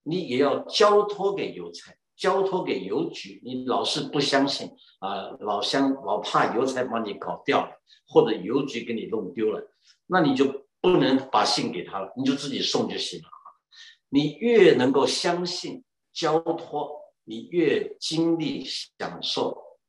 [0.04, 7.72] 你也要交托给邮差，交托给邮局，你老是不相信啊，老乡老怕邮差把你搞掉了，
[8.08, 9.66] 或者邮局给你弄丢了，
[10.08, 13.30] 那你就不能把信给他了，你就自己送就行了。
[14.10, 15.84] 你越能够相信
[16.14, 19.80] 交托，你越经历享受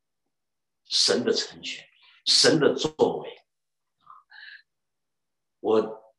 [0.84, 1.84] 神的成全、
[2.24, 3.42] 神的作为。
[5.60, 6.14] 我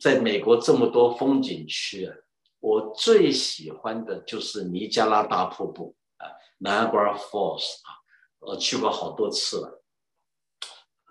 [0.00, 2.16] 在美国这么多风景区啊，
[2.58, 6.26] 我最喜欢的就是尼加拉大瀑布啊
[6.58, 8.00] ，Niagara Falls 啊，
[8.38, 9.82] 我去过好多次了。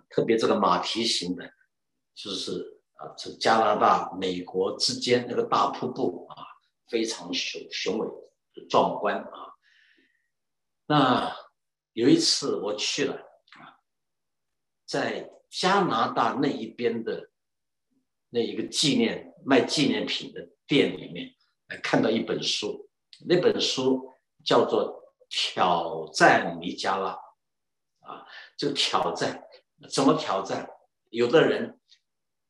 [0.09, 1.53] 特别这个马蹄形的，
[2.15, 6.35] 就是啊，这加拿大、美国之间那个大瀑布啊，
[6.87, 8.07] 非常雄雄伟、
[8.69, 9.55] 壮观啊。
[10.85, 11.35] 那
[11.93, 13.79] 有一次我去了啊，
[14.85, 17.31] 在加拿大那一边的
[18.29, 21.33] 那一个纪念卖纪念品的店里面。
[21.83, 22.89] 看到一本书，
[23.27, 24.11] 那本书
[24.43, 27.11] 叫做《挑战尼加拉》，
[27.99, 28.25] 啊，
[28.57, 29.43] 这个挑战
[29.87, 30.67] 怎么挑战？
[31.11, 31.78] 有的人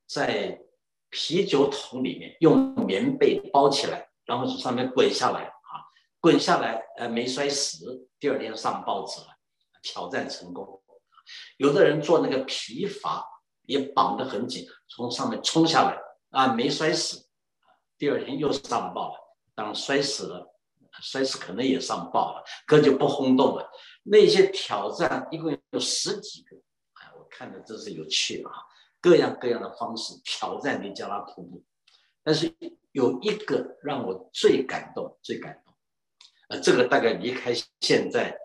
[0.10, 0.60] 在
[1.12, 5.86] 啤酒桶里面用棉被包起来，然后从上面滚下来，啊，
[6.20, 9.28] 滚下来，呃，没摔死，第二天上报纸了，
[9.84, 10.82] 挑战成功。
[11.58, 13.24] 有的人做那个皮筏
[13.68, 15.96] 也绑得很紧，从上面冲下来，
[16.32, 17.28] 啊，没摔死。
[18.00, 19.20] 第二天又上报了，
[19.54, 20.56] 当然摔死了，
[21.02, 23.70] 摔死可能也上报了，可就不轰动了。
[24.04, 26.56] 那些挑战一共有十几个，
[26.94, 28.52] 哎，我看着真是有趣啊，
[29.02, 31.64] 各样各样的方式挑战尼加拉瀑布。
[32.24, 32.54] 但是
[32.92, 35.74] 有一个让我最感动、最感动，
[36.50, 38.38] 呃，这个大概离开现在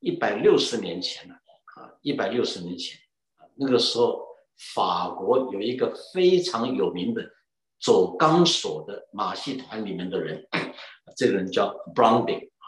[0.00, 2.98] 一百六十年前了啊，一百六十年前
[3.36, 4.26] 啊，那个时候
[4.74, 7.34] 法国有一个非常有名的。
[7.80, 10.48] 走钢索的马戏团里面的人，
[11.16, 12.66] 这个人叫 Browning 啊，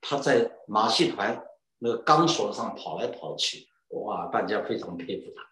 [0.00, 1.44] 他在马戏团
[1.78, 5.42] 那个钢索上跑来跑去，哇，大家非常佩服他。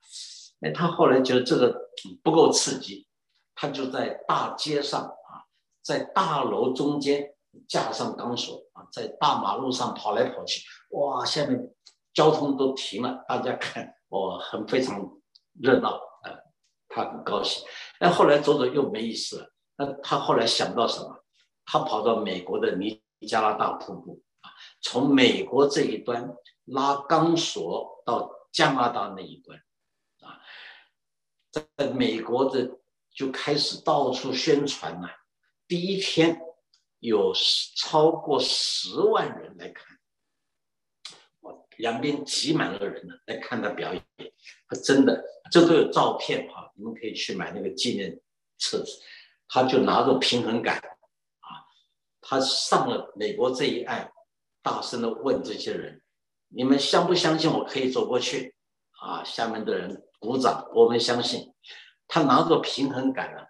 [0.66, 1.90] 哎，他后来觉得这个
[2.22, 3.06] 不够刺激，
[3.54, 5.44] 他就在大街上啊，
[5.82, 7.34] 在大楼中间
[7.68, 11.72] 架上钢索啊，在大马路上跑来跑去，哇，下面
[12.12, 15.10] 交通都停了，大家看，哇，很非常
[15.60, 16.28] 热闹啊，
[16.88, 17.66] 他很高兴。
[17.98, 19.52] 但后来走走又没意思了。
[19.76, 21.24] 那他后来想到什么？
[21.64, 24.50] 他跑到美国的尼加拉大瀑布啊，
[24.82, 26.34] 从美国这一端
[26.66, 29.56] 拉钢索到加拿大那一端
[30.20, 30.40] 啊，
[31.52, 32.78] 在美国的
[33.14, 35.08] 就开始到处宣传了。
[35.68, 36.40] 第一天
[36.98, 37.32] 有
[37.76, 39.96] 超过十万人来看，
[41.76, 44.04] 两边挤满了人呢，来看他表演。
[44.68, 48.20] 他真的，这都有照片哈，你们可以去买那个纪念
[48.58, 49.00] 册子。
[49.48, 51.48] 他就拿着平衡杆啊，
[52.20, 54.12] 他上了美国这一岸，
[54.62, 55.99] 大声的问这些人
[56.50, 58.54] ：“你们相不相信我可以走过去？”
[59.00, 61.54] 啊，下面的人鼓掌，我们相信。
[62.06, 63.40] 他拿着平衡杆呢，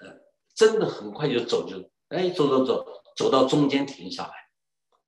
[0.00, 0.14] 呃，
[0.54, 2.86] 真的很快就走，就哎走走走，
[3.16, 4.32] 走到中间停下来。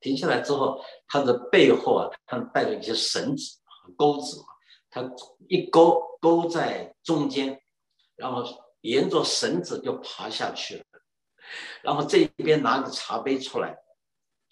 [0.01, 3.61] 停下来之后，他的背后啊，他带着一些绳子
[3.97, 4.43] 钩子
[4.91, 5.09] 他
[5.49, 7.61] 一勾勾在中间，
[8.17, 8.43] 然后
[8.81, 10.85] 沿着绳子就爬下去了。
[11.83, 13.79] 然后这边拿个茶杯出来，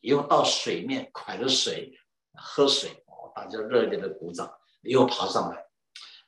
[0.02, 1.98] 又到水面蒯了水
[2.34, 3.04] 喝水，
[3.34, 4.52] 大家热烈的鼓掌，
[4.82, 5.66] 又爬上来，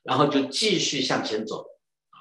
[0.02, 1.62] 然后就继续向前走，
[2.10, 2.16] 啊，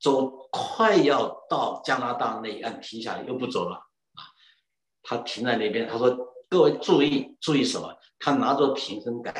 [0.00, 4.20] 走快要到加拿大那一岸停下来，又不走了，啊，
[5.02, 6.16] 他停在那边，他说
[6.48, 7.96] ：“各位注意，注意什么？
[8.18, 9.32] 他拿着平衡杆。”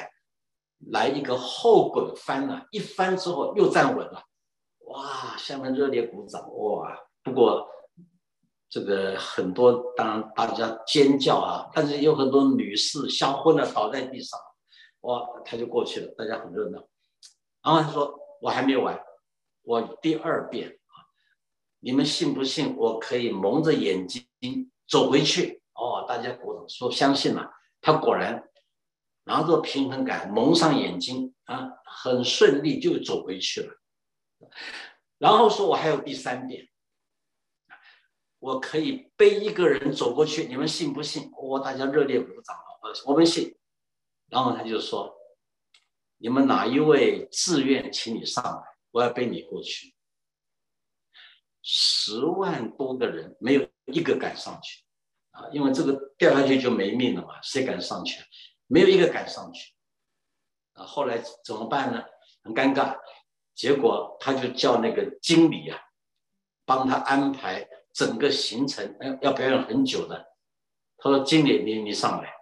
[0.90, 4.22] 来一个后滚翻了，一翻之后又站稳了，
[4.88, 5.34] 哇！
[5.38, 6.94] 下面热烈鼓掌，哇！
[7.22, 7.66] 不过
[8.74, 14.36] 这个很多，当然大家尖叫啊，但是有很多女士吓昏了，倒在地上，
[15.02, 15.24] 哇！
[15.44, 16.82] 他就过去了，大家很热闹。
[17.62, 19.00] 然后他说：“我还没完，
[19.62, 21.06] 我第二遍啊！
[21.78, 22.74] 你们信不信？
[22.76, 24.26] 我可以蒙着眼睛
[24.88, 27.48] 走回去？”哦，大家鼓掌说相信了。
[27.80, 28.42] 他果然。
[29.26, 33.72] 拿着平衡杆，蒙上眼睛啊，很顺利就走回去了。
[35.16, 36.68] 然后说：“我还有第三遍，
[38.44, 43.56] 我可以背一个人走过去，你们信不信？”我大家热烈鼓掌了，我们信。
[44.28, 45.16] 然后他就说
[46.18, 49.94] ：“你们哪一位自愿，请你上来，我要背你过去。”
[51.62, 54.84] 十万多个人没有一个敢上去
[55.30, 58.22] 啊，因为这个掉下去就没命了嘛，谁敢上去？
[58.66, 59.72] 没有一个敢上去，
[60.74, 62.04] 啊，后来怎么办呢？
[62.42, 62.98] 很尴尬，
[63.54, 65.80] 结果他就叫那个经理啊，
[66.66, 70.34] 帮他安排整个行程，要要表演很久的。
[70.98, 72.34] 他说：“经理，你你上来。”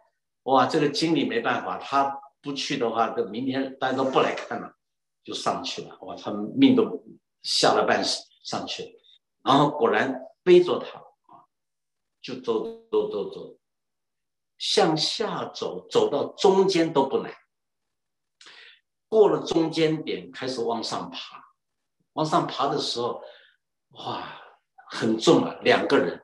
[0.44, 4.74] 哇，这个经理没办法，他不去的话，这明天大家都不来看了，
[5.22, 5.96] 就上去了。
[6.00, 7.04] 哇，他们命都
[7.42, 8.90] 吓了半死，上去了。
[9.44, 11.46] 然后果然背着他啊，
[12.20, 13.58] 就走走走走。
[14.58, 17.32] 向下走，走到中间都不难。
[19.08, 21.42] 过了中间点，开始往上爬。
[22.12, 23.22] 往上爬的时候，
[23.90, 24.41] 哇，
[24.92, 26.22] 很重啊，两个人。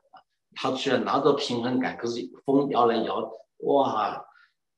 [0.55, 4.23] 他虽然拿着平衡杆，可是风摇来摇，哇，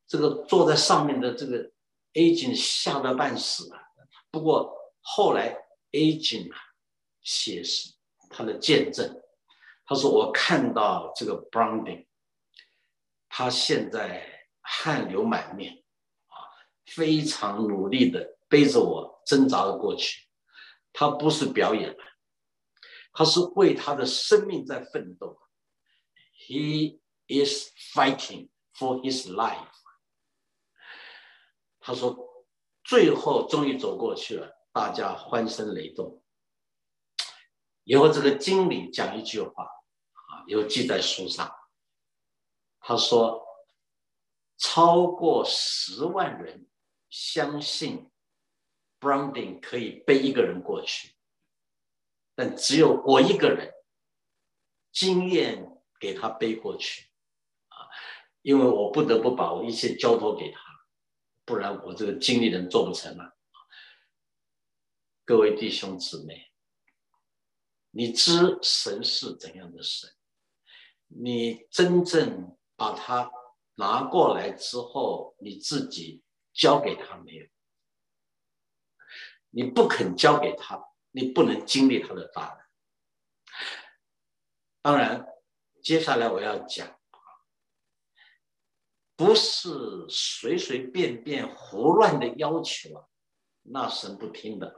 [0.07, 1.71] 这个坐在上面的这个
[2.13, 3.81] A 警吓得半死啊。
[4.29, 5.57] 不过后来
[5.91, 6.55] A 警啊
[7.21, 7.93] 写是
[8.29, 9.21] 他的见证，
[9.85, 12.05] 他说我看到这个 Browning，
[13.27, 14.23] 他现在
[14.61, 15.83] 汗流满面
[16.27, 16.47] 啊，
[16.85, 20.27] 非常努力的背着我挣扎了过去，
[20.93, 21.97] 他不是表演。
[23.13, 25.37] 他是为他的生命在奋斗
[26.47, 29.67] ，He is fighting for his life。
[31.79, 32.45] 他说，
[32.83, 36.23] 最后终于走过去了，大家欢声雷动。
[37.83, 41.51] 以后这个经理讲一句话啊，有记在书上。
[42.79, 43.43] 他说，
[44.57, 46.67] 超过十万人
[47.09, 48.11] 相信
[48.99, 51.15] Browning 可以背一个人过去。
[52.41, 53.71] 但只有我一个人，
[54.91, 57.07] 经验给他背过去，
[57.67, 57.85] 啊，
[58.41, 60.59] 因为我不得不把我一切交托给他，
[61.45, 63.37] 不然我这个经理人做不成了。
[65.23, 66.51] 各位弟兄姊妹，
[67.91, 70.09] 你知神是怎样的神？
[71.09, 73.31] 你真正把他
[73.75, 76.23] 拿过来之后，你自己
[76.53, 77.45] 交给他没有？
[79.51, 80.87] 你不肯交给他。
[81.11, 82.57] 你不能经历他的大。
[84.81, 85.25] 当然，
[85.83, 86.99] 接下来我要讲
[89.15, 89.69] 不是
[90.09, 93.05] 随随便便胡乱的要求啊，
[93.61, 94.73] 那神不听的啊。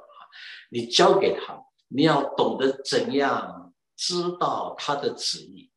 [0.69, 5.71] 你交给他，你要懂得怎样知道他的旨意，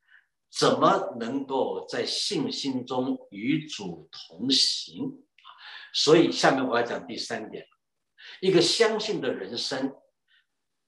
[0.50, 5.24] 怎么能够在信心中与主同行。
[5.92, 7.64] 所以，下面我要讲第三点
[8.40, 9.94] 一个相信的人生。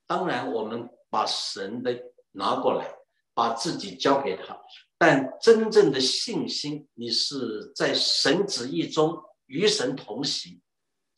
[0.09, 1.97] 当然，我们把神的
[2.33, 2.93] 拿过来，
[3.35, 4.59] 把自己交给他。
[4.97, 10.61] 但真正的信心，你是在神旨意中与神同行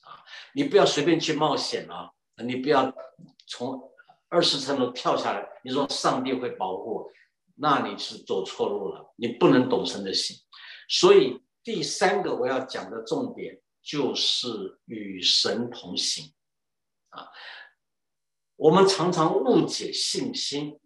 [0.03, 0.21] 啊！
[0.53, 2.11] 你不要随便去冒险啊！
[2.45, 2.93] 你不要
[3.47, 3.81] 从
[4.29, 5.49] 二十层楼跳下来。
[5.63, 7.11] 你说上帝会保护我，
[7.55, 9.15] 那你是走错路了。
[9.17, 10.37] 你不能懂神的心。
[10.89, 14.49] 所以第三个我要讲的重点就是
[14.87, 16.35] 与神同行
[17.11, 17.29] 啊。
[18.61, 20.79] 我们常常误解信心，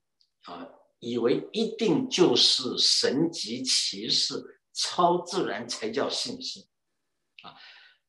[0.44, 0.68] 啊，
[1.00, 6.64] 以为一定就是神级骑士、超自然才叫信心，
[7.42, 7.56] 啊，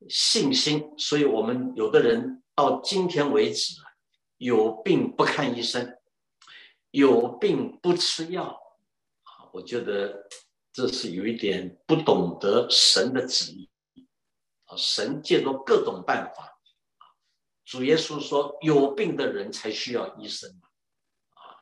[0.08, 0.94] 信心。
[1.00, 3.74] 所以，我们有的人到今天为止，
[4.38, 5.98] 有病不看医生，
[6.92, 8.44] 有病不吃药，
[9.24, 10.30] 啊，我觉得
[10.72, 13.68] 这是有一点不懂得神的旨意，
[14.66, 16.55] 啊，神借助各种办法。
[17.66, 20.50] 主耶稣说：“有病的人才需要医生
[21.30, 21.58] 啊，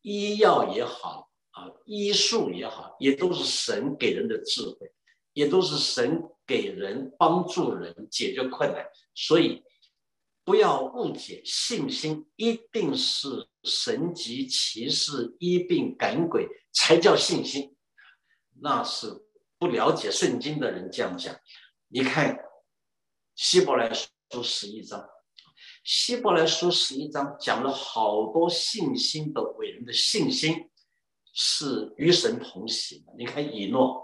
[0.00, 4.90] 医药也好啊，医术也好，也都是神给人的智慧，
[5.34, 8.82] 也都是神给人帮助人解决困难。
[9.14, 9.62] 所以
[10.42, 17.76] 不要误解，信心一定是神级骑士医病赶鬼才叫信心，
[18.62, 19.22] 那是
[19.58, 21.38] 不了解圣经的人这样讲。
[21.88, 22.38] 你看
[23.36, 25.08] 希伯来书。”书十一章，
[25.82, 30.70] 希伯来书十一章讲了好多信心的伟人的信心
[31.32, 33.12] 是与神同行的。
[33.18, 34.00] 你看以诺，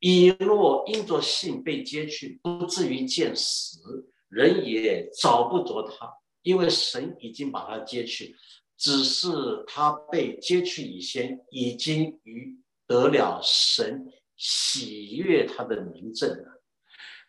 [0.00, 8.34] 以诺因着信被接去，不至于见死，人也找不着他，因为神已经把他接去。
[8.78, 9.28] 只是
[9.66, 12.56] 他被接去以前，已经与
[12.86, 14.06] 得了神
[14.36, 16.57] 喜悦他的名证了。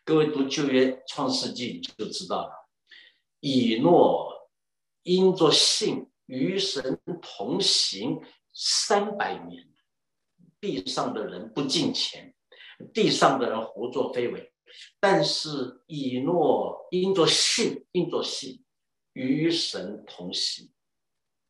[0.09, 2.67] 各位读旧约创世纪就知道了，
[3.41, 4.49] 以诺
[5.03, 8.19] 因着信与神同行
[8.51, 9.69] 三百年，
[10.59, 12.33] 地上的人不敬钱，
[12.91, 14.51] 地上的人胡作非为，
[14.99, 18.65] 但是以诺因着信，因着信
[19.13, 20.71] 与神同行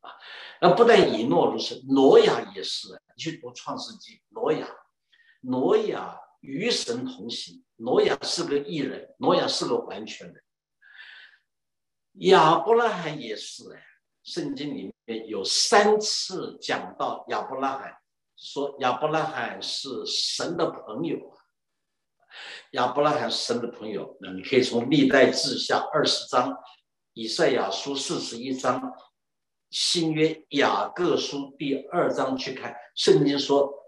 [0.00, 0.12] 啊！
[0.60, 2.88] 那不但以诺如此，挪亚也是。
[3.16, 4.68] 你去读创世纪，挪亚，
[5.40, 7.64] 挪亚与神同行。
[7.76, 10.42] 挪亚是个艺人，挪亚是个完全人。
[12.12, 13.82] 亚伯拉罕也是哎，
[14.22, 17.96] 圣经里面有三次讲到亚伯拉罕，
[18.36, 21.18] 说亚伯拉罕是神的朋友。
[22.72, 26.54] 亚伯拉罕是神的朋友，那你可以从历代志下二十章、
[27.14, 28.92] 以赛亚书四十一章、
[29.70, 33.79] 新约雅各书第二章去看，圣经说。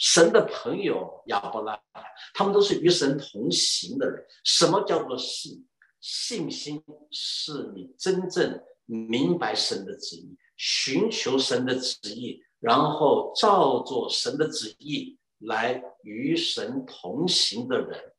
[0.00, 4.24] 神的朋友亚伯拉罕，他们都是与神同行的人。
[4.44, 5.66] 什么叫做信？
[6.00, 18.14] 信心是你真正明白神的旨意，寻求神的旨意，然后照做神的旨意来与神同行的人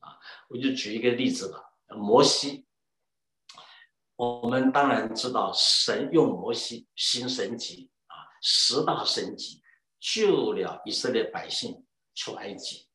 [0.00, 0.20] 啊，
[0.50, 1.64] 我就举一个例子吧，
[1.96, 2.66] 摩西。
[4.16, 9.61] 我们当然知道，神用摩西行神迹啊，十大神迹
[10.02, 12.88] 救了以色列百姓出埃及。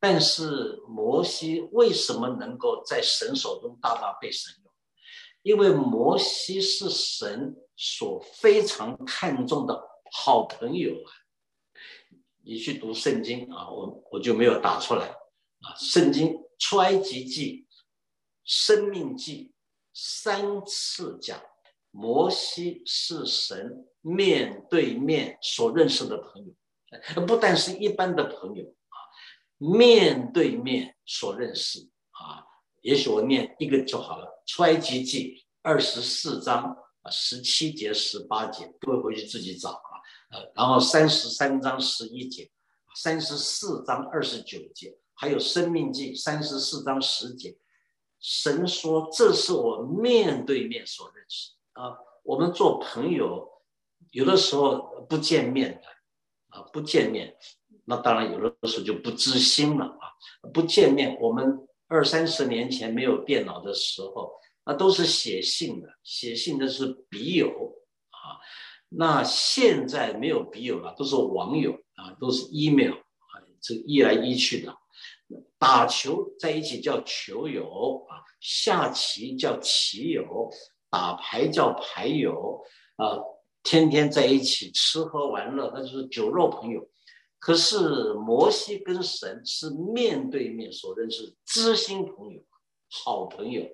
[0.00, 4.72] 但是摩西为什么能够在神手中大大被神用？
[5.42, 11.08] 因为摩西是神所非常看重的好朋友啊！
[12.42, 15.74] 你去读圣经啊，我我就没有打出来啊。
[15.76, 17.66] 圣经出埃及记、
[18.44, 19.54] 生命记
[19.94, 21.40] 三次讲，
[21.96, 28.98] 摩西是神面对面所认识的朋友，不但是一般的朋友啊。
[29.58, 31.78] 面对面所认识
[32.10, 32.44] 啊，
[32.82, 34.42] 也许我念一个就好了。
[34.44, 40.02] 出埃及记二十四章啊，十七节、十八节，各位回去自己找啊。
[40.32, 42.50] 呃，然后三十三章十一节，
[42.96, 47.56] 三十四章二十九节，还有生命记三十四章十节，
[48.18, 51.98] 神说这是我面对面所认识啊。
[52.24, 53.46] 我们做朋友，
[54.10, 57.36] 有的时候不见面的啊，不见面。
[57.84, 60.08] 那当然，有的时候就不知心了啊！
[60.54, 64.32] 不见面，我们二三十年前没有电脑的时候，
[64.64, 67.76] 那都是写信的，写信的是笔友
[68.08, 68.40] 啊。
[68.88, 74.74] 那现在没有笔友了，都是网友啊，都是 email 啊，这一来一去的。
[75.58, 80.50] 打球在一起叫球友啊，下棋叫棋友，
[80.94, 82.64] 打牌叫牌友
[82.94, 83.18] 啊，
[83.64, 86.88] 天天在一起吃喝玩乐，那就是酒肉朋友。
[87.40, 92.40] 可是摩西跟神是面对面所认识，知心朋友、
[92.88, 93.68] 好朋友。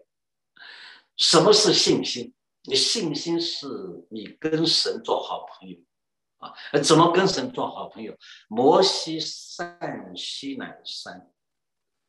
[1.18, 2.32] 什么是信心？
[2.62, 3.66] 你信心是
[4.08, 5.76] 你跟神做好朋友
[6.38, 6.54] 啊？
[6.82, 8.16] 怎么跟神做好朋友？
[8.48, 11.30] 摩西善西乃山，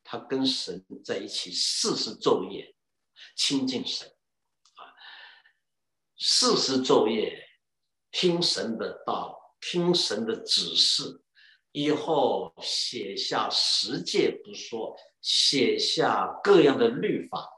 [0.06, 2.74] 他跟神在一起四十昼夜
[3.36, 4.10] 亲近神，
[6.24, 7.50] 四十昼夜
[8.12, 11.24] 听神的道，听神的指示。
[11.72, 17.50] 以后写下十诫不说，写下各样的律法，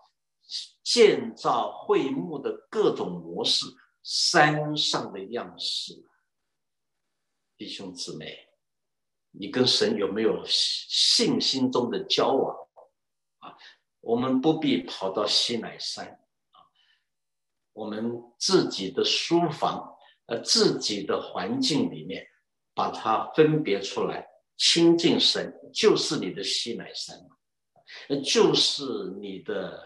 [0.82, 3.66] 建造会幕的各种模式，
[4.02, 6.08] 山上的样式。
[7.58, 8.48] 弟兄姊妹，
[9.32, 12.56] 你跟神有没有信心中的交往
[13.40, 13.58] 啊？
[14.00, 16.23] 我们不必跑到西乃山，
[17.74, 19.96] 我们自己的书房，
[20.28, 22.26] 呃，自己的环境里面。
[22.76, 27.16] 把它分别出来，亲近神就是你的西乃山，
[28.24, 28.84] 就是
[29.22, 29.80] 你的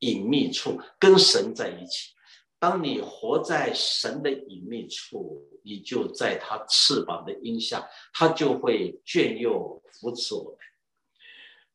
[0.00, 2.12] 隐秘处，跟神在一起。
[2.58, 10.58] 当你活在神的隐秘处，你就在他翅膀的荫下，他就会眷佑扶持我们。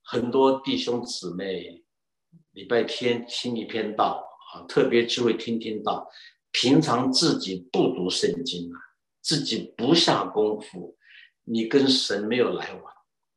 [0.04, 1.84] 很多弟兄姊妹，
[2.52, 6.10] 礼拜天听一篇道啊，特别机会听听到，
[6.52, 8.78] 平常自己不读圣经啊。
[9.22, 10.98] 自己不下功夫，
[11.44, 12.94] 你跟神没有来往，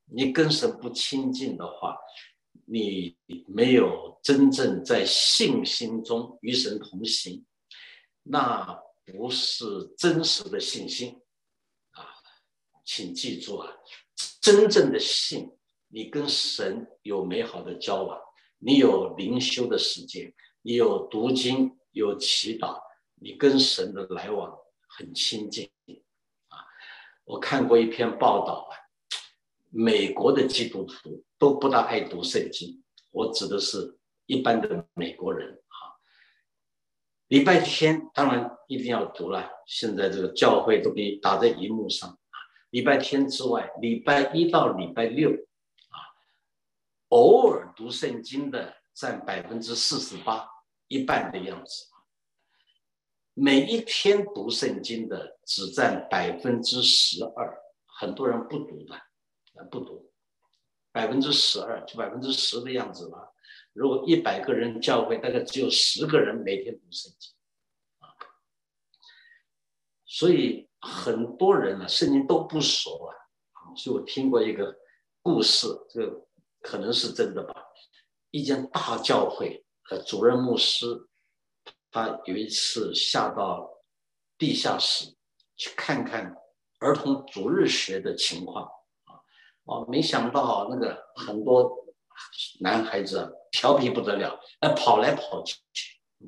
[0.07, 1.99] 你跟神不亲近的话，
[2.67, 3.17] 你
[3.49, 7.45] 没有真正在信心中与神同行，
[8.23, 9.65] 那不是
[9.99, 11.21] 真实的信心
[11.91, 12.07] 啊！
[12.85, 13.69] 请记住啊，
[14.41, 15.51] 真正的信，
[15.89, 18.19] 你跟神有美好的交往，
[18.59, 20.33] 你有灵修的时间，
[20.63, 22.81] 你有读经，有祈祷，
[23.17, 24.59] 你跟神的来往。
[24.95, 25.73] 很亲近
[26.49, 26.59] 啊！
[27.25, 28.77] 我看过一篇报道啊，
[29.71, 32.85] 美国的基督徒都不大爱读圣经。
[33.11, 35.97] 我指的是一般的美国人啊。
[37.29, 42.37] 礼拜天当然一定要读了，现在这个教会都给打在荧幕上啊。
[42.69, 45.97] 礼拜天之外，礼拜一到礼拜六啊，
[47.09, 50.47] 偶尔读圣经的占百分之四十八，
[50.93, 51.87] 一半的样子。
[53.33, 58.95] 每一天读圣经的只占百分之十二，很多人不读的，
[59.71, 60.13] 不读，
[60.93, 63.33] 百分之十二就百分之十的样子吧。
[63.73, 67.33] 如果一百个人教会，大概只有十个人每天读圣经，
[68.01, 68.13] 啊，
[70.05, 73.17] 所以很多人呢，圣经都不熟啊。
[73.75, 74.77] 所以我听过一个
[75.23, 76.27] 故事，这个
[76.61, 77.65] 可能是真的吧。
[78.31, 79.65] 一间大教会，
[79.99, 81.09] 主任牧师。
[81.95, 83.69] 他有一次下到
[84.39, 85.15] 地下室
[85.59, 86.35] 去看看
[86.79, 88.65] 儿童逐日学的情况
[89.05, 89.21] 啊，
[89.65, 91.71] 哦，没想到那个很多
[92.61, 95.61] 男孩子调皮不得了，那跑来跑去，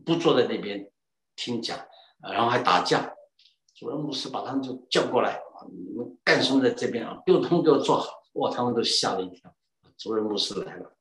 [0.05, 0.93] 不坐在那边
[1.35, 1.79] 听讲，
[2.23, 3.15] 然后还打架，
[3.75, 5.41] 主任牧师把他们就叫过来，
[5.73, 7.23] 你们干什么在这边啊？
[7.25, 8.13] 给我通给我坐好。
[8.35, 9.51] 哇，他们都吓了一跳。
[9.97, 10.94] 主任牧师来了，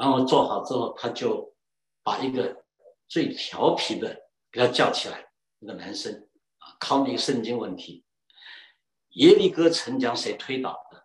[0.00, 1.54] 然后做好之后，他就
[2.02, 2.64] 把一个
[3.06, 6.26] 最调皮的给他叫起来，那个男生
[6.56, 8.02] 啊，考你圣经问题：
[9.10, 11.04] 耶利哥城墙谁推倒的？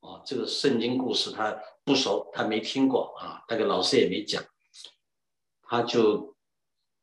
[0.00, 4.44] 哦，这个圣经故事他不熟，他没听过啊，那个老师也没讲，
[5.62, 6.36] 他就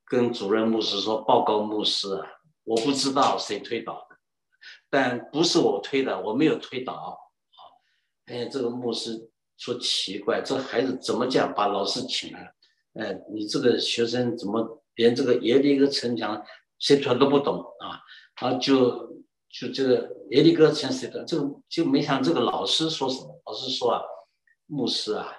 [0.06, 2.28] 跟主任牧师说：“报告牧师啊，
[2.66, 4.18] 我不知道谁推倒的，
[4.92, 7.58] 但不是我推的，我没有推倒。”啊，
[8.28, 11.54] 哎，这个牧师说奇怪，这孩子怎么讲？
[11.54, 12.52] 把老师请来了，
[13.02, 16.44] 哎，你这个学生怎么连这个耶利哥城墙
[16.80, 18.00] 谁推都不懂啊？
[18.42, 19.16] 然后就。
[19.58, 21.24] 就这个耶利哥城谁的？
[21.24, 23.42] 这个就没想这个老师说什么。
[23.46, 24.02] 老师说啊，
[24.66, 25.32] 牧师啊，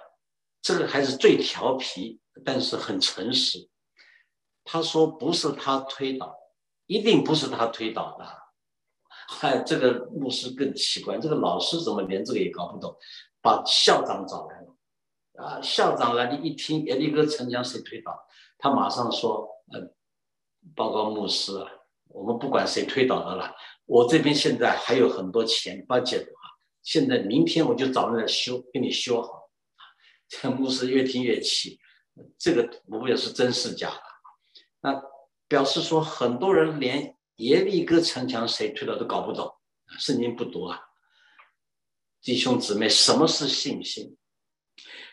[0.59, 3.69] 这个孩子最调皮，但是很诚实。
[4.63, 6.35] 他说不是他推倒，
[6.87, 8.25] 一定不是他推倒的。
[9.29, 12.97] 嗨， 这个牧师更奇怪，这个老师怎么连这个也搞不懂？
[13.47, 14.75] 把校长找来了。
[15.41, 18.11] 啊，校长来，你一听耶利哥城墙谁推倒，
[18.57, 19.79] 他马上说，呃，
[20.75, 21.71] 报告牧师啊，
[22.09, 23.55] 我们不管谁推倒的了。
[23.85, 26.45] 我这边现在还有很多钱把解读啊，
[26.83, 29.49] 现在明天我就找人来修，给你修好。
[30.27, 31.79] 这牧师越听越气，
[32.37, 34.01] 这个我不也是真是假的。
[34.81, 35.01] 那
[35.47, 39.49] 表示说，很多人连耶利哥城墙谁推倒都搞不懂，
[39.99, 40.81] 圣经不读啊。
[42.27, 44.17] 弟兄姊妹，什么是信心？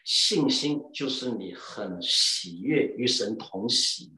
[0.03, 4.11] 信心就是你很喜悦与神同喜，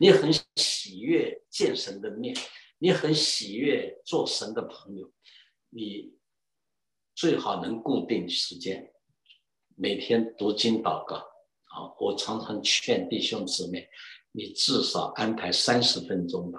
[0.00, 2.36] 你很喜悦见神的面。
[2.78, 5.08] 你很喜悦做神的朋友，
[5.68, 6.12] 你
[7.14, 8.92] 最好能固定时间，
[9.76, 11.18] 每天读经祷告。
[11.18, 13.88] 啊，我常常劝弟兄姊妹，
[14.32, 16.58] 你至少安排三十分钟吧。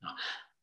[0.00, 0.14] 啊，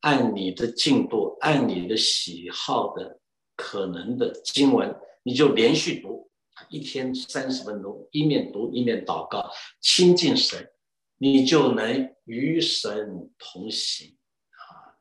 [0.02, 3.20] 按你的进度，按你的喜好的
[3.62, 6.32] 可能的经文，你就连续读，
[6.70, 9.52] 一天三十分钟，一面读一面祷告，
[9.82, 10.72] 亲近神，
[11.18, 14.18] 你就能与神同行
[14.52, 14.96] 啊。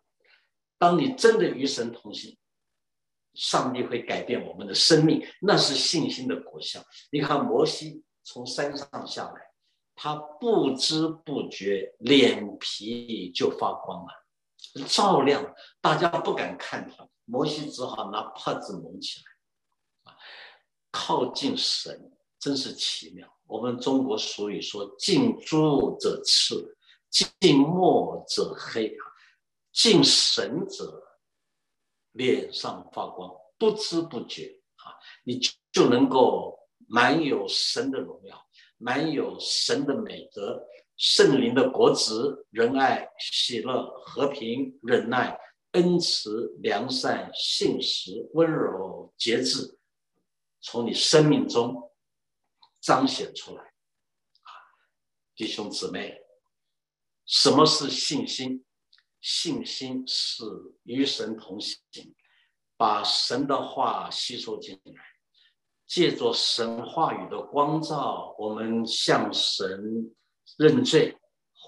[0.76, 2.36] 当你真的与神同行，
[3.34, 6.84] 上帝会改变我们的生命，那是信心的果效。
[7.12, 9.40] 你看摩西从山上下来，
[9.94, 14.09] 他不知不觉脸皮就发光了，
[14.88, 20.12] 照亮，大家不敢看他，摩西只好拿帕子蒙起来。
[20.12, 20.16] 啊，
[20.90, 23.28] 靠近神真是奇妙。
[23.46, 26.54] 我们中国俗语说：“近朱者赤，
[27.10, 29.04] 近墨者黑。”啊，
[29.72, 31.02] 近神者
[32.12, 35.38] 脸上发光，不知不觉啊，你
[35.70, 36.58] 就能够
[36.88, 38.44] 满有神的荣耀，
[38.78, 40.60] 满有神的美德，
[40.96, 45.38] 圣灵的国子，仁爱、喜乐、和平、忍耐、
[45.72, 49.78] 恩慈、良善、信实、温柔、节制，
[50.60, 51.92] 从你生命中
[52.80, 53.74] 彰显出来，
[55.36, 56.20] 弟兄姊妹，
[57.26, 58.64] 什么是信心？
[59.20, 60.44] 信心是
[60.84, 62.14] 与神同行，
[62.76, 65.02] 把神的话吸收进来，
[65.86, 70.14] 借着神话语的光照，我们向神
[70.56, 71.18] 认罪、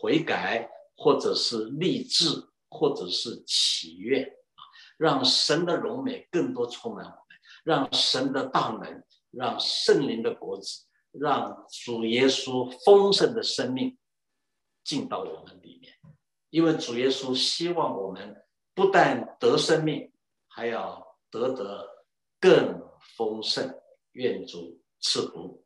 [0.00, 4.60] 悔改，或者是立志，或者是祈愿啊，
[4.96, 13.98] 让神的荣美更多充满我们，让神的大能，让圣灵的果子，让主耶稣丰盛的生命
[14.84, 15.92] 进到我们里面。
[16.50, 18.44] 因为主耶稣希望我们
[18.74, 20.12] 不但得生命，
[20.48, 22.06] 还要得得
[22.40, 22.80] 更
[23.16, 23.78] 丰盛。
[24.12, 25.64] 愿主赐福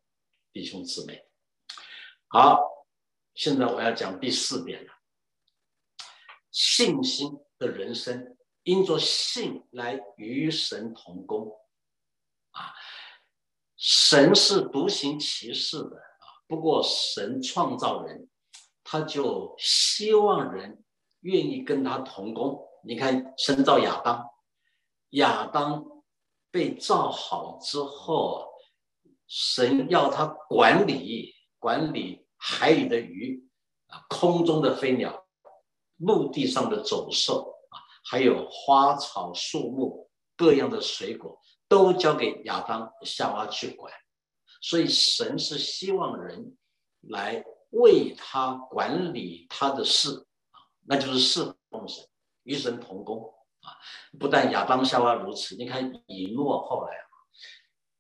[0.53, 1.27] 弟兄姊妹。
[2.29, 2.61] 好，
[3.35, 4.93] 现在我要讲第四点了。
[6.55, 11.53] 信心的人生，因着信来与神同工。
[12.53, 12.73] 啊，
[13.77, 16.27] 神是独行其事的啊。
[16.47, 18.31] 不过神创造人。
[18.87, 20.85] 他就希望人
[21.21, 22.63] 愿意跟他同工。
[22.85, 24.23] 你看，神造亚当，
[25.13, 25.83] 亚当
[26.51, 28.47] 被造好之后，
[29.27, 33.49] 神要他管理管理海里的鱼
[33.87, 35.24] 啊，空中的飞鸟，
[35.99, 43.93] 陆地上的走兽啊，还有花草树木各样的水果，都交给亚当夏娃去管。
[44.61, 46.57] 所以，神是希望人
[47.01, 47.45] 来。
[47.77, 52.07] 为他管理他的事啊，那就是侍奉神，
[52.45, 53.75] 与神同工啊。
[54.17, 57.11] 不但亚当夏娃如此，你看以诺后来啊，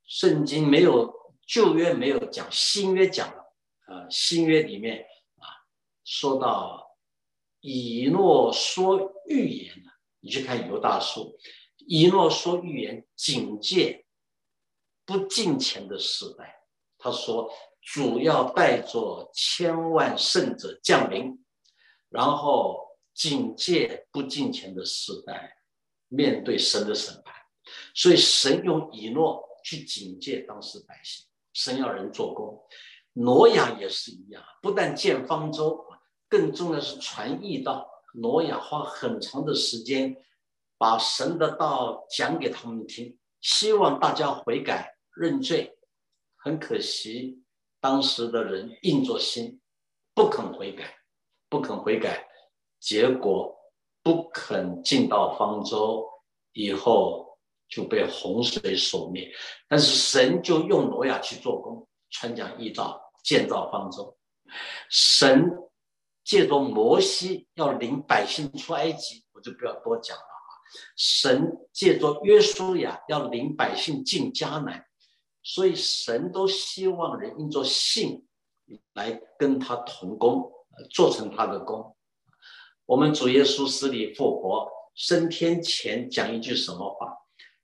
[0.04, 1.12] 圣经没有
[1.44, 3.52] 旧约没有讲，新约讲了
[3.86, 4.06] 啊。
[4.08, 5.04] 新约里面
[5.38, 5.66] 啊，
[6.04, 6.83] 说到
[7.66, 9.74] 以诺说预言？
[10.20, 11.34] 你去看犹大书，
[11.86, 14.04] 以诺说预言，警戒
[15.06, 16.62] 不敬虔的时代。
[16.98, 17.50] 他说，
[17.80, 21.42] 主要带着千万圣者降临，
[22.10, 25.56] 然后警戒不敬虔的时代，
[26.08, 27.34] 面对神的审判。
[27.94, 32.62] 所以神用以诺去警戒当时百姓，神要人做工。
[33.14, 35.82] 挪亚也是一样，不但建方舟，
[36.34, 37.88] 更重要是传义道。
[38.14, 40.16] 挪亚花很长的时间
[40.76, 45.78] 把神的道讲给他们听，希望大家悔改认罪。
[46.36, 47.40] 很可惜，
[47.80, 49.60] 当时的人硬着心，
[50.12, 50.96] 不肯悔改，
[51.48, 52.26] 不肯悔改，
[52.80, 53.56] 结果
[54.02, 56.04] 不肯进到方舟，
[56.52, 59.32] 以后就被洪水所灭。
[59.68, 64.16] 但是神就用挪亚去做工，传讲义道，建造方舟。
[64.90, 65.48] 神
[66.24, 70.42] 借着摩西要领百姓出埃及，我就不要多讲了啊。
[70.96, 74.84] 神借着约书亚要领百姓进迦南。
[75.46, 78.26] 所以神都希望人用作信
[78.94, 80.50] 来跟他同工，
[80.90, 81.94] 做成他的工。
[82.86, 87.14] 我们主耶稣死里复活，升天前讲一句什么话？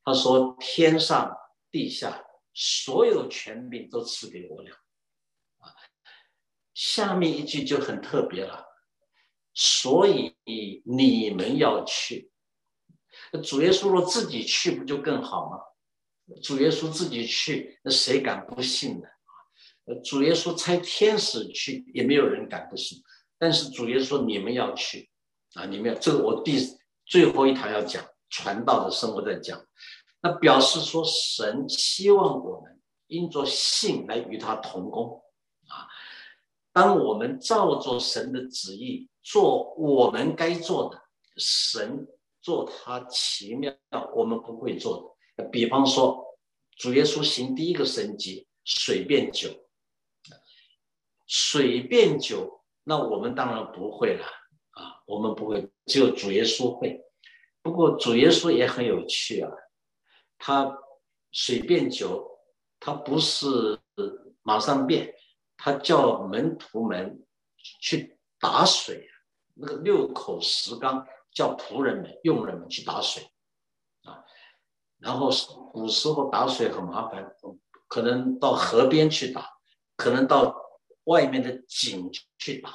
[0.05, 1.35] 他说：“天上
[1.71, 4.71] 地下所有权柄都赐给我了。”
[6.81, 8.65] 下面一句就很特别了。
[9.53, 12.31] 所以你们要去，
[13.45, 15.59] 主耶稣若自己去，不就更好吗？
[16.43, 19.07] 主耶稣自己去，那谁敢不信呢？
[19.85, 23.03] 呃，主耶稣差天使去，也没有人敢不信。
[23.39, 25.11] 但是主耶稣说你们要去
[25.57, 26.57] 啊，你们要这个我第
[27.05, 29.63] 最后一堂要讲传道的生活在讲，
[30.23, 35.21] 那表示说神希望我们因着信来与他同工。
[36.81, 40.99] 当我们照着神的旨意做我们该做的，
[41.37, 42.09] 神
[42.41, 43.71] 做他奇妙
[44.17, 45.45] 我们不会做的。
[45.51, 46.39] 比方说，
[46.79, 49.51] 主耶稣行第一个神迹，水变酒，
[51.27, 54.25] 水变酒，那我们当然不会了
[54.71, 56.99] 啊，我们不会，只有主耶稣会。
[57.61, 59.53] 不过主耶稣也很有趣啊，
[60.39, 60.79] 他
[61.31, 62.41] 水变酒，
[62.79, 63.79] 他不是
[64.41, 65.15] 马上变，
[65.63, 67.23] 他叫门徒们
[67.83, 69.07] 去打水，
[69.55, 73.23] 那个六口石缸叫仆人们、佣人们去打水。
[74.05, 74.25] 啊
[74.99, 75.31] 然后
[75.73, 77.35] 古时候打水很麻烦，
[77.89, 79.49] 可能到河边去打，
[79.97, 80.55] 可能到
[81.05, 82.71] 外面的井去打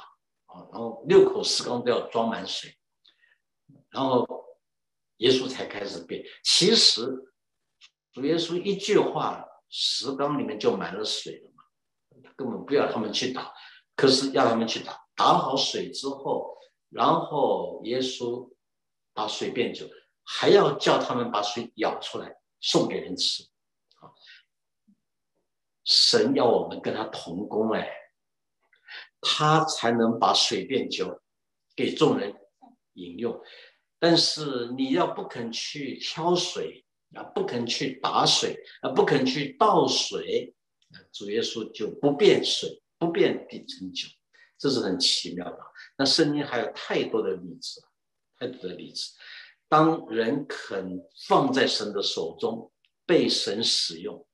[0.46, 0.66] 啊。
[0.72, 2.76] 然后六口石缸都要装满水，
[3.90, 4.26] 然后
[5.18, 6.24] 耶稣才开始变。
[6.42, 7.30] 其实
[8.12, 11.50] 主耶稣一句话，石缸里面就满了水了，
[12.36, 13.52] 根本不要他们去打，
[13.96, 15.04] 可是要他们去打。
[15.16, 16.56] 打好水之后，
[16.90, 18.50] 然后耶稣
[19.14, 19.88] 把水变酒。
[20.28, 23.44] 还要叫他们把水舀出来送给人吃，
[25.84, 27.88] 神要我们跟他同工，哎，
[29.20, 31.22] 他才能把水变酒
[31.76, 32.34] 给众人
[32.94, 33.40] 饮用。
[34.00, 36.84] 但是你要不肯去挑水
[37.14, 40.55] 啊，不肯去打水啊，不肯去倒水，
[41.12, 44.08] 主耶稣就不变水，不变地成酒，
[44.58, 45.58] 这是很奇妙的。
[45.98, 47.82] 那圣经还有太多的例子，
[48.38, 49.12] 太多的例子。
[49.68, 52.72] 当人肯放在神的手中，
[53.04, 54.26] 被神使用，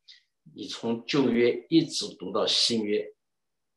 [0.55, 3.15] 你从旧约一直读到新约，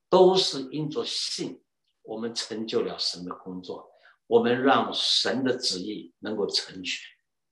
[0.09, 1.63] 都是因着信，
[2.01, 3.89] 我们成就了神的工作，
[4.27, 6.99] 我们让神的旨意能够成全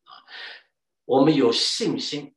[0.03, 0.11] 啊！
[1.05, 2.35] 我们有信心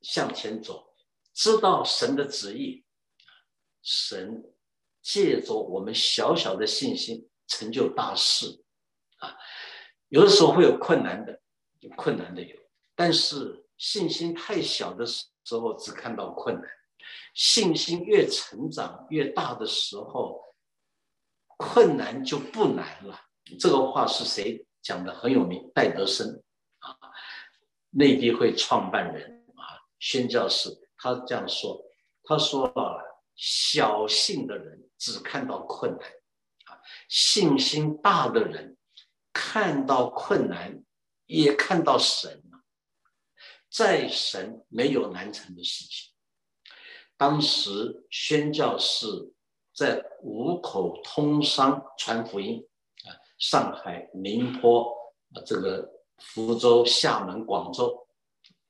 [0.00, 0.89] 向前走，
[1.32, 2.84] 知道神的旨意，
[3.82, 4.42] 神
[5.02, 8.62] 借着我们小小的信心成就大事
[9.18, 9.36] 啊！
[10.08, 11.40] 有的时候会有困难的，
[11.80, 12.56] 有困难的有，
[12.94, 16.64] 但是信心太小的时候只看到困难，
[17.34, 20.42] 信心越成长越大的时候，
[21.56, 23.18] 困难就不难了。
[23.58, 25.14] 这个话是谁讲的？
[25.14, 26.42] 很有名，戴德生
[26.78, 26.98] 啊，
[27.90, 30.68] 内地会创办人啊，宣教士，
[31.00, 31.82] 他这样说，
[32.24, 32.96] 他说啊，
[33.34, 36.08] 小信的人只看到困难，
[36.66, 38.76] 啊，信心大的人。
[39.32, 40.84] 看到困难，
[41.26, 42.42] 也看到神
[43.70, 46.12] 在神没有难成的事情。
[47.16, 49.06] 当时宣教士
[49.72, 52.66] 在五口通商传福音
[53.04, 54.92] 啊，上海、宁波
[55.32, 55.88] 啊，这个
[56.18, 58.08] 福州、厦门、广州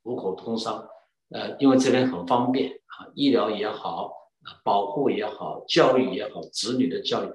[0.03, 0.87] 五口通商，
[1.31, 4.13] 呃，因为这边很方便啊，医疗也好，
[4.65, 7.33] 保护也好，教育也好，子女的教育，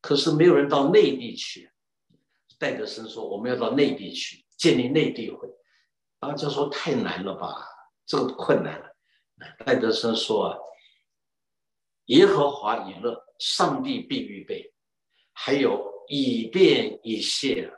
[0.00, 1.70] 可是没有人到内地去。
[2.58, 5.46] 戴德生说：“我们要到内地去建立内地会。”
[6.18, 7.54] 大家说：“太难了吧？
[8.06, 8.86] 这个困难了。”
[9.66, 10.58] 戴德生说：“啊，
[12.06, 14.72] 耶和华以乐，上帝必预备，
[15.34, 17.70] 还有以便以谢，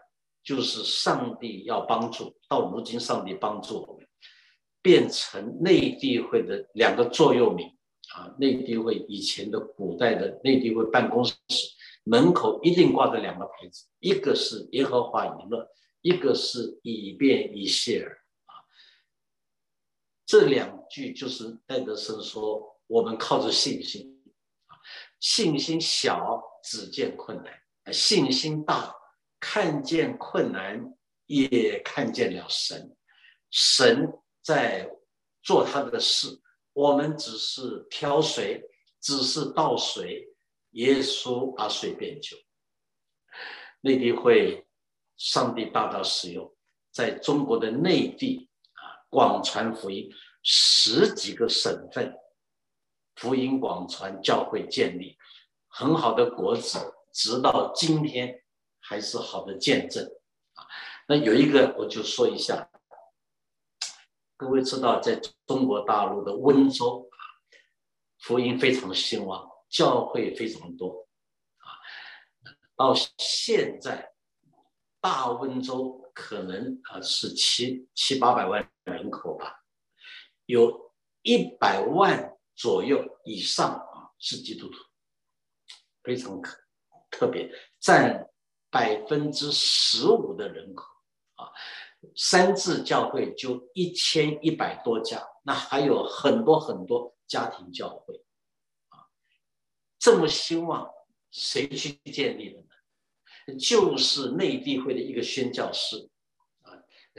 [0.45, 2.39] 就是上帝要帮助。
[2.49, 4.08] 到如今，上帝帮助我们，
[4.83, 7.67] 变成内地会的两个座右铭
[8.15, 8.35] 啊！
[8.39, 11.35] 内地会以前的古代的内地会办公室。”
[12.05, 15.69] 门口一定挂着两个牌子，一个是耶和华以乐，
[16.01, 18.65] 一个是以便以谢尔啊。
[20.25, 24.23] 这两句就是戴德生说：“我们靠着信心
[24.69, 24.81] 啊，
[25.21, 28.95] 信心小只见困难，信心大
[29.39, 30.95] 看见困难
[31.27, 32.97] 也看见了神。
[33.51, 34.11] 神
[34.49, 34.91] 在
[35.43, 36.41] 做他的事，
[36.73, 38.65] 我们只是挑水，
[38.99, 40.25] 只是倒水。”
[40.73, 42.37] 耶稣把水变酒，
[43.81, 44.67] 内地会，
[45.17, 46.55] 上帝大大使用，
[46.93, 50.11] 在中国的内地啊，广传福音，
[50.43, 52.15] 十几个省份，
[53.17, 55.17] 福音广传，教会建立，
[55.69, 56.79] 很好的果子，
[57.13, 58.43] 直到今天
[58.81, 60.05] 还是好的见证
[60.53, 60.67] 啊。
[61.09, 62.71] 那有一个我就说一下，
[64.39, 67.19] 各位知道，在中国大陆的温州啊，
[68.21, 69.51] 福音非常兴旺。
[69.69, 71.07] 教会非常多
[71.59, 71.77] 啊，
[72.75, 74.15] 到现在
[74.99, 79.63] 大温州可能啊是七七八百万人口吧，
[80.47, 84.79] 有一百万左右以上啊是基督徒，
[86.03, 86.59] 非常可
[87.11, 88.31] 特别，占
[88.71, 90.87] 百分之十五的人口
[91.35, 91.53] 啊。
[92.15, 98.15] 三自教会就一千一百多家，那还有很多很多家庭教会
[98.89, 99.07] 啊。
[99.99, 100.89] 这么兴旺，
[101.31, 103.59] 谁去建立的呢？
[103.59, 106.09] 就是内地会的一个宣教师
[106.63, 106.73] 啊，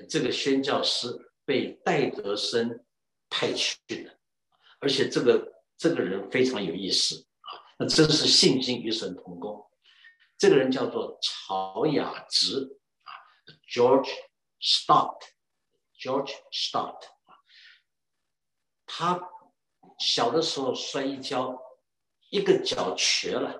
[0.07, 1.07] 这个宣教师
[1.43, 2.85] 被戴德生
[3.29, 4.17] 派去的，
[4.79, 7.49] 而且这个这个人非常有意思啊，
[7.79, 9.65] 那真是信心与神同工。
[10.37, 12.63] 这个人叫做曹雅直
[13.03, 13.09] 啊
[13.69, 14.09] ，George
[14.61, 17.39] Stott，George Stott 啊，
[18.85, 19.29] 他
[19.97, 21.59] 小的时候摔一跤。
[22.31, 23.59] 一个脚瘸了，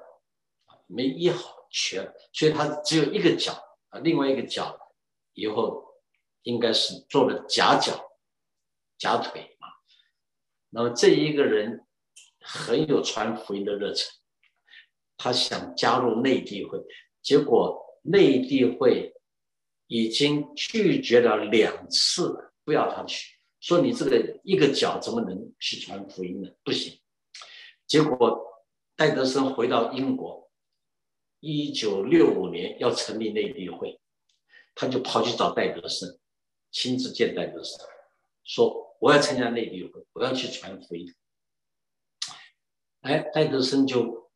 [0.86, 3.52] 没医好，瘸了，所以他只有一个脚
[3.89, 4.93] 啊，另外一个脚
[5.34, 5.95] 以后
[6.43, 8.12] 应该是做了假脚、
[8.95, 9.74] 假腿啊。
[10.70, 11.88] 那么这一个人
[12.41, 14.08] 很有传福音的热忱，
[15.18, 16.80] 他想加入内地会，
[17.24, 19.18] 结果内地会
[19.89, 26.49] 已经拒绝了两次，不要他去，说你这个一个脚怎么能去传福音呢？
[26.63, 26.97] 不行，
[27.85, 28.47] 结果。
[28.95, 30.51] 戴德生回到英国，
[31.39, 33.97] 一九六五年要成立内地会，
[34.75, 36.19] 他就跑去找戴德生，
[36.69, 37.79] 亲自见戴德生，
[38.43, 41.15] 说我要参加内地会，我要去传福音。
[43.03, 44.29] 哎，戴德生就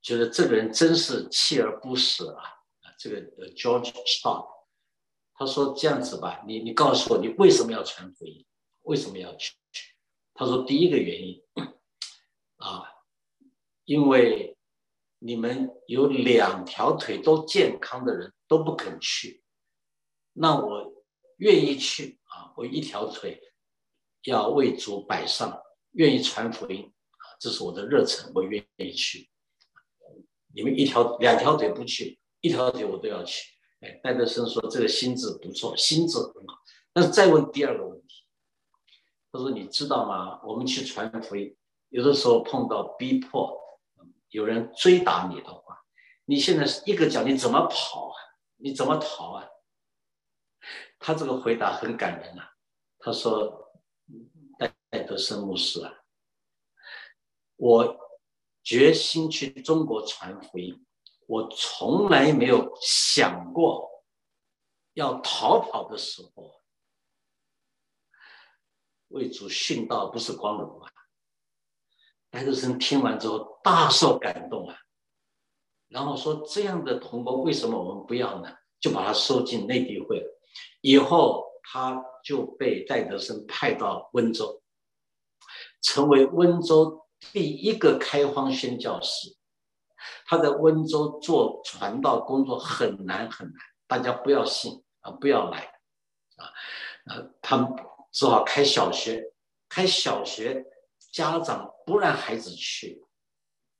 [0.00, 2.44] 觉得这个人真是锲而不舍啊！
[2.96, 4.46] 这个呃，George Stott，
[5.40, 8.44] 他说这样子吧，你你告诉我，你为什么要传福音？
[8.82, 9.54] 为什么要去？
[10.34, 11.42] 他说第一个原因
[12.56, 12.84] 啊。
[13.86, 14.58] 因为
[15.18, 19.42] 你们有两条腿都健康的人都不肯去，
[20.34, 20.92] 那我
[21.38, 22.52] 愿意去啊！
[22.58, 23.40] 我一条腿
[24.24, 25.58] 要为主摆上，
[25.92, 27.24] 愿意传福音啊！
[27.40, 29.30] 这是我的热忱，我愿意去。
[30.54, 33.48] 你们一条两条腿不去，一条腿我都要去。
[33.80, 36.58] 哎，戴德生说这个心智不错，心智很好。
[36.92, 38.24] 但是再问第二个问题，
[39.32, 40.40] 他说：“你知道吗？
[40.44, 41.56] 我们去传福音，
[41.88, 43.58] 有的时候碰到逼迫。”
[44.30, 45.82] 有人追打你的话，
[46.24, 48.14] 你现在是一个脚，你怎么跑啊？
[48.58, 49.48] 你怎么逃啊？
[51.00, 52.52] 他这个回答很感人啊。
[53.00, 53.72] 他说
[54.56, 56.04] ：“戴戴德生牧师啊，
[57.56, 57.98] 我
[58.62, 60.86] 决心去中国传福音，
[61.30, 63.88] 我从来没有想过
[64.94, 66.60] 要逃跑的时候，
[69.10, 70.90] 为主殉道不是光荣啊。”
[72.30, 74.76] 戴德生听完之后大受感动啊，
[75.86, 80.40] 然后说：“这样的同胞为什么我们不要呢？”就把他收进内地会了。
[80.80, 84.60] 以后他就被戴德生派到温州，
[85.80, 89.36] 成为温州第一个开荒宣教师。
[90.26, 95.60] 他在温州做传道工作很难很难，大家不要信啊，不要来
[96.36, 96.52] 啊，
[97.06, 97.68] 呃，他们
[98.12, 99.32] 只好开小学，
[99.68, 100.66] 开小学。
[101.12, 103.04] 家长不让孩子去，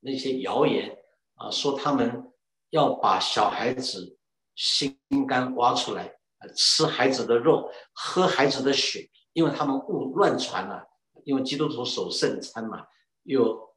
[0.01, 0.99] 那些谣言
[1.37, 2.33] 啊，说他们
[2.71, 4.19] 要把小孩子
[4.57, 4.99] 心
[5.29, 6.19] 肝挖出来，
[6.57, 10.85] 吃孩子的肉，喝孩子的血，因为他们误乱传了。
[11.25, 12.85] 因为基督徒守圣餐嘛，
[13.23, 13.70] 又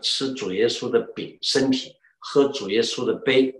[0.00, 3.54] 吃主耶稣的饼身体，喝主耶稣的杯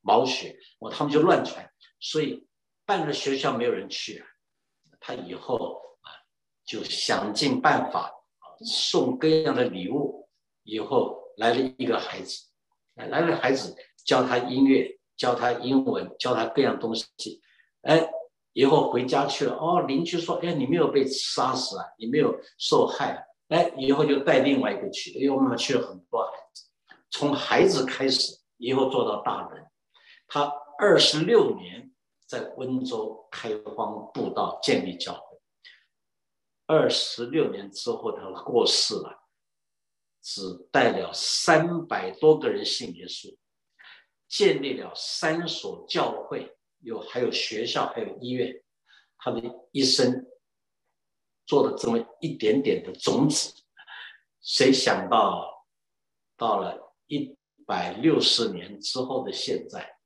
[0.00, 1.68] 毛血，我他们就乱传，
[2.00, 2.46] 所以
[2.84, 4.26] 办了学校没有人去啊。
[5.00, 6.08] 他以后啊
[6.64, 8.12] 就想尽办法
[8.64, 10.28] 送各样的礼物，
[10.62, 12.46] 以后来了一个孩子，
[12.94, 13.76] 来了孩子。
[14.06, 17.42] 教他音乐，教他英文，教他各样东西。
[17.82, 18.08] 哎，
[18.52, 23.20] 以后回家去了，哦，邻居说，哎，你没有被杀死啊，你没有受害啊。
[23.48, 26.64] 哎，以后就带另外一个去，因为我们去了很多孩子，
[27.10, 29.64] 从孩子开始，以后做到大人。
[30.26, 31.92] 他二十六年
[32.26, 35.20] 在温州开荒布道，建立教会。
[36.66, 39.22] 二十六年之后，他过世了，
[40.20, 40.42] 只
[40.72, 43.36] 带了三百多个人信耶稣。
[44.28, 48.52] 建立了三所教会，有还有学校，还有医院。
[49.18, 49.40] 他的
[49.70, 50.26] 一生
[51.46, 53.54] 做了这么一点点的种子，
[54.40, 55.66] 谁想到
[56.36, 59.98] 到了一百六十年之后的现在，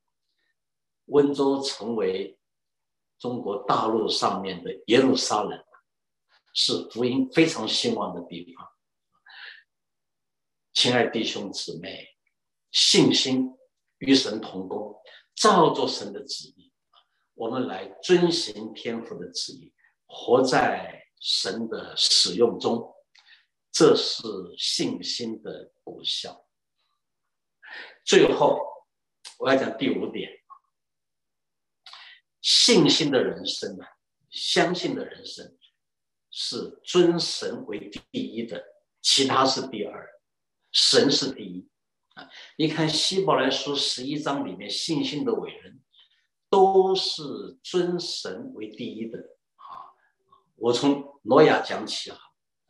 [1.06, 2.38] 温州成为
[3.18, 5.64] 中国大陆上面的耶路撒冷，
[6.54, 8.68] 是福音非常兴旺的地方。
[10.72, 12.16] 亲爱弟兄姊妹，
[12.70, 13.56] 信心。
[14.02, 14.96] 与神同工，
[15.34, 16.72] 照着神的旨意，
[17.34, 19.74] 我们来遵行天父的旨意，
[20.06, 22.94] 活在神的使用中，
[23.70, 24.22] 这是
[24.56, 26.46] 信心的果效。
[28.04, 28.58] 最后，
[29.38, 30.30] 我要讲第五点：
[32.40, 33.86] 信心的人生啊，
[34.30, 35.56] 相信的人生
[36.30, 38.64] 是尊神为第一的，
[39.02, 40.08] 其他是第二，
[40.72, 41.68] 神是第一
[42.14, 42.28] 啊。
[42.56, 45.82] 你看《希伯来书》十一章里面，信心的伟人
[46.48, 47.22] 都是
[47.62, 49.18] 尊神为第一的。
[50.60, 52.18] 我从挪亚讲起啊，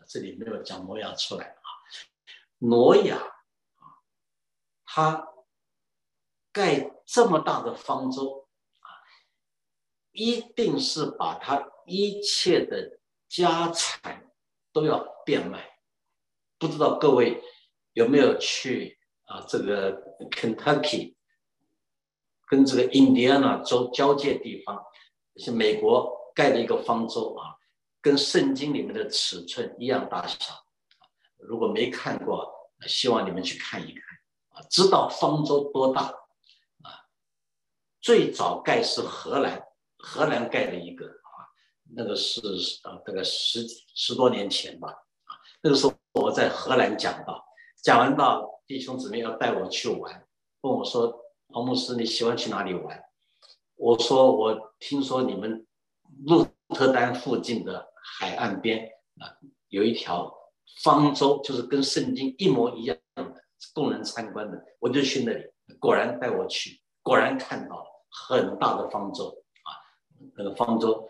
[0.08, 1.66] 这里没有讲挪亚出来啊。
[2.58, 3.82] 挪亚啊，
[4.84, 5.28] 他
[6.52, 8.48] 盖这么大的方舟
[8.80, 8.88] 啊，
[10.12, 14.30] 一定是把他一切的家产
[14.72, 15.78] 都要变卖。
[16.58, 17.42] 不知道各位
[17.92, 18.98] 有没有去？
[19.24, 21.14] 啊，这个 Kentucky
[22.48, 24.84] 跟这个印第安纳州交界地方，
[25.36, 27.54] 是美国盖的一个方舟啊，
[28.00, 30.36] 跟圣经里面的尺寸一样大小。
[31.38, 32.50] 如果没看过，
[32.86, 34.02] 希望你们去看一看
[34.50, 37.06] 啊，知道方舟多大啊？
[38.00, 39.62] 最早盖是荷兰，
[39.98, 41.48] 荷兰盖的一个啊，
[41.94, 42.40] 那个是
[42.82, 44.94] 啊，大概十十多年前吧，
[45.62, 47.44] 那个时候我在荷兰讲到，
[47.82, 48.48] 讲完到。
[48.70, 50.24] 弟兄姊妹要带我去玩，
[50.60, 53.02] 问我说：“黄牧师，你喜欢去哪里玩？”
[53.74, 55.66] 我说：“我听说你们
[56.24, 58.88] 鹿特丹附近的海岸边
[59.18, 59.36] 啊，
[59.68, 60.32] 有一条
[60.82, 63.34] 方舟，就是跟圣经一模一样的，
[63.74, 65.44] 供人参观的。”我就去那里，
[65.78, 69.28] 果然带我去，果然看到了很大的方舟
[69.62, 69.68] 啊，
[70.36, 71.08] 那个方舟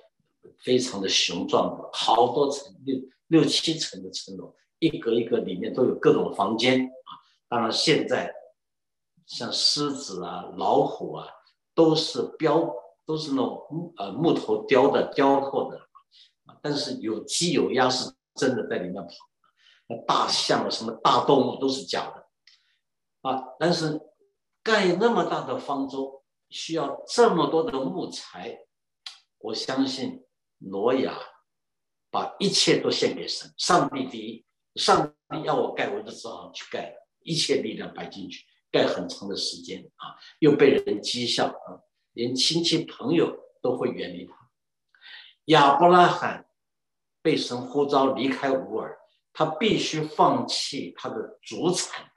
[0.59, 7.11] 非常的雄壮的，好多层，六六七层的层楼，一格一格里面都有各种房间啊。
[7.49, 8.35] 当然，现在
[9.27, 11.27] 像狮子啊、老虎啊，
[11.75, 12.75] 都是雕，
[13.07, 15.90] 都是那种木呃木头雕的、雕刻的。
[16.63, 19.13] 但是有鸡有鸭是真的在里面跑，
[19.89, 22.27] 那大象啊什么大动物都是假的
[23.23, 23.43] 啊。
[23.59, 24.01] 但是
[24.63, 28.67] 盖那么大的方舟，需要这么多的木材，
[29.39, 30.25] 我相信
[30.59, 31.19] 挪亚
[32.11, 36.95] 把一切都献给神，上帝第一，上帝要我盖，我就只好去盖。
[37.23, 41.85] 一切力量摆进去，盖很长的时间啊，又被人讥笑啊，
[42.15, 44.35] 连亲戚朋友都会远离他。
[45.45, 46.49] 亚伯拉罕
[47.23, 48.99] 被神呼召离开乌尔，
[49.33, 52.11] 他必须放弃他的祖产，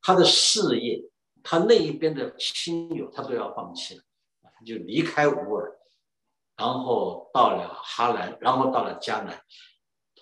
[0.00, 1.02] 他的事业，
[1.42, 4.02] 他那一边的亲友，他都要放弃了，
[4.42, 5.78] 他就离开乌尔，
[6.56, 9.42] 然后到了哈兰，然后到了迦南。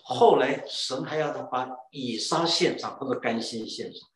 [0.05, 4.09] 后来神还要他把以撒献上，或者甘心献上，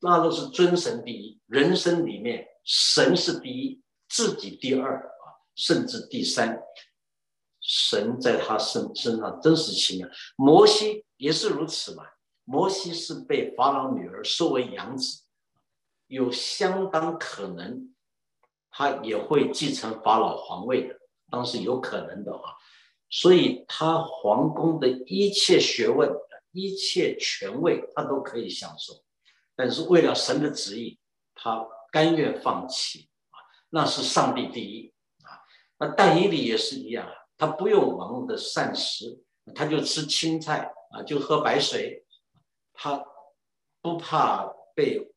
[0.00, 1.38] 那都是尊神第一。
[1.46, 5.10] 人生里面，神是第一，自己第二啊，
[5.54, 6.58] 甚至第三。
[7.68, 10.08] 神在他身身上真是奇妙。
[10.36, 12.04] 摩西也是如此嘛。
[12.44, 15.24] 摩西是被法老女儿收为养子，
[16.06, 17.92] 有相当可能
[18.70, 20.96] 他也会继承法老皇位的，
[21.28, 22.54] 当时有可能的啊。
[23.10, 26.08] 所以他皇宫的一切学问、
[26.52, 29.02] 一切权位，他都可以享受。
[29.56, 31.00] 但是为了神的旨意，
[31.34, 34.92] 他甘愿放弃啊，那是上帝第一
[35.24, 35.42] 啊。
[35.78, 39.22] 那但以理也是一样啊，他不用王的膳食，
[39.54, 42.04] 他就吃青菜啊，就喝白水，
[42.72, 43.04] 他
[43.80, 45.12] 不怕被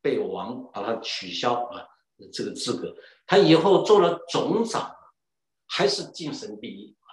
[0.00, 1.86] 被王把他取消啊
[2.32, 2.94] 这个资格。
[3.26, 4.94] 他以后做了总长，
[5.66, 7.12] 还是敬神第一啊，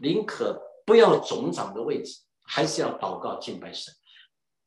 [0.00, 3.94] 宁可不要总长的位置，还是要祷告敬拜神，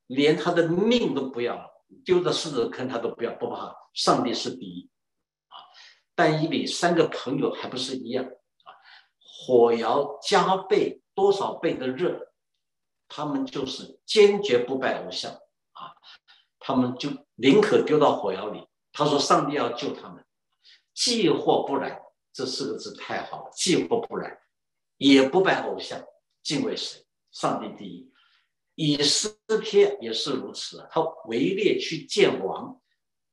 [0.07, 1.69] 连他的命都不要了。
[2.05, 3.75] 丢到狮子坑，他都不要不怕。
[3.93, 4.87] 上帝是第一
[5.47, 5.57] 啊！
[6.13, 8.23] 但以理三个朋友还不是一样？
[9.41, 12.33] 火窑加倍多少倍的热，
[13.07, 15.31] 他们就是坚决不拜偶像
[15.71, 15.95] 啊！
[16.59, 18.67] 他们就宁可丢到火窑里。
[18.91, 20.25] 他说：“上帝要救他们，
[20.93, 22.01] 既或不然。”
[22.33, 24.37] 这四个字太好了，“既或不然”，
[24.97, 26.03] 也不拜偶像，
[26.43, 27.01] 敬畏神，
[27.31, 28.11] 上帝第一。
[28.75, 32.79] 以斯帖也是如此，他围猎去见王，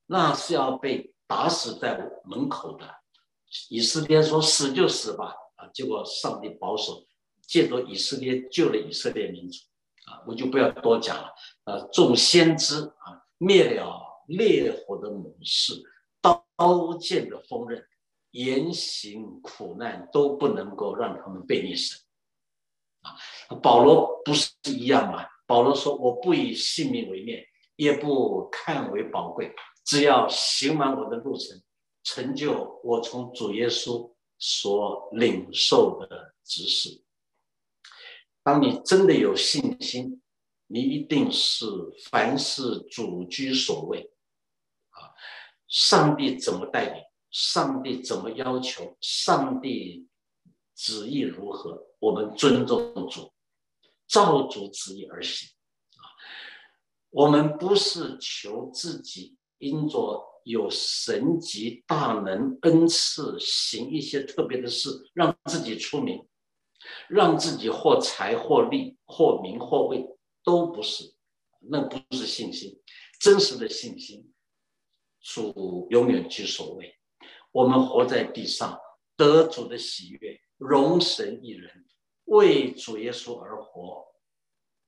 [0.06, 2.88] 那是要被打死在门口的。
[3.68, 7.04] 以斯帖说：“死就死吧。”啊，结果上帝保守，
[7.42, 9.58] 借着以色列救了以色列民族。
[10.06, 11.34] 啊，我就不要多讲了。
[11.64, 15.74] 啊，众先知啊，灭了烈火的猛士，
[16.22, 17.84] 刀剑的锋刃，
[18.30, 21.98] 严刑苦难都不能够让他们被逆神。
[23.02, 23.16] 啊，
[23.62, 25.26] 保罗不是一样吗？
[25.46, 27.44] 保罗说：“我不以性命为念，
[27.76, 29.54] 也不看为宝贵，
[29.84, 31.62] 只要行完我的路程，
[32.02, 37.02] 成就我从主耶稣所领受的指示。
[38.42, 40.22] 当你真的有信心，
[40.66, 41.66] 你一定是
[42.10, 44.12] 凡事主居所位。
[44.90, 45.14] 啊，
[45.68, 50.08] 上帝怎么带领，上帝怎么要求，上帝
[50.74, 53.32] 旨意如何，我们尊重主。”
[54.08, 55.48] 照主旨意而行
[55.96, 56.06] 啊！
[57.10, 66.24] 我们不是求自己因着有神级大能恩赐，行一些特别的事，让自己出名，
[67.08, 70.06] 让自己或财或利或名或位，
[70.44, 71.14] 都不是，
[71.58, 72.80] 那不是信心。
[73.18, 74.32] 真实的信心，
[75.20, 76.94] 主永远居首位。
[77.50, 78.78] 我们活在地上，
[79.16, 81.84] 得主的喜悦，容神一人。
[82.26, 84.06] 为主耶稣而活，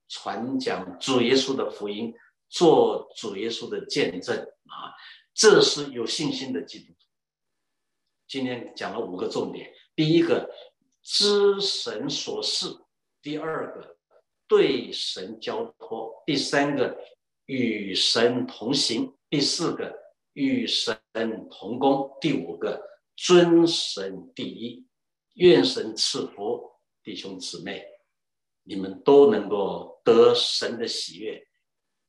[0.07, 2.13] 传讲主耶稣的福音，
[2.47, 4.95] 做主耶稣的见证啊！
[5.39, 6.99] 这是有信心的基督徒。
[8.27, 10.53] 今天讲了五个重点：第一个，
[11.01, 12.85] 知神所示；
[13.21, 13.95] 第二个，
[14.49, 16.99] 对神交托；第三个，
[17.45, 19.97] 与神同行；第四个，
[20.33, 20.99] 与神
[21.49, 22.85] 同工；第五个，
[23.15, 24.85] 尊神第一。
[25.35, 26.69] 愿神赐福。
[27.01, 27.81] 弟兄姊妹，
[28.63, 31.47] 你们都能够得神的喜悦，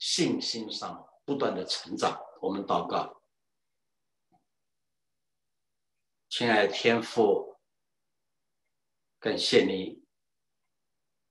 [0.01, 2.21] 信心上不断的成长。
[2.43, 3.20] 我们祷告，
[6.31, 7.57] 亲爱的天父，
[9.19, 10.05] 感谢你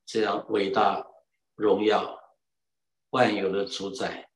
[0.05, 1.07] 这样伟大、
[1.55, 2.19] 荣耀、
[3.11, 4.30] 万有的主宰。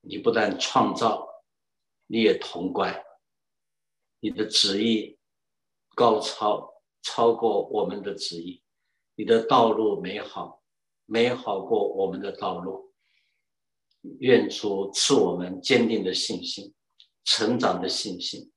[0.00, 1.44] 你不但创造，
[2.06, 3.04] 你也统管，
[4.20, 5.18] 你的旨意
[5.94, 6.74] 高超。
[7.00, 8.62] 超过我们的旨意，
[9.14, 10.62] 你的道路美好，
[11.04, 12.92] 美好过我们的道路。
[14.18, 16.74] 愿主赐我们坚定的信心，
[17.24, 18.50] 成长的信心。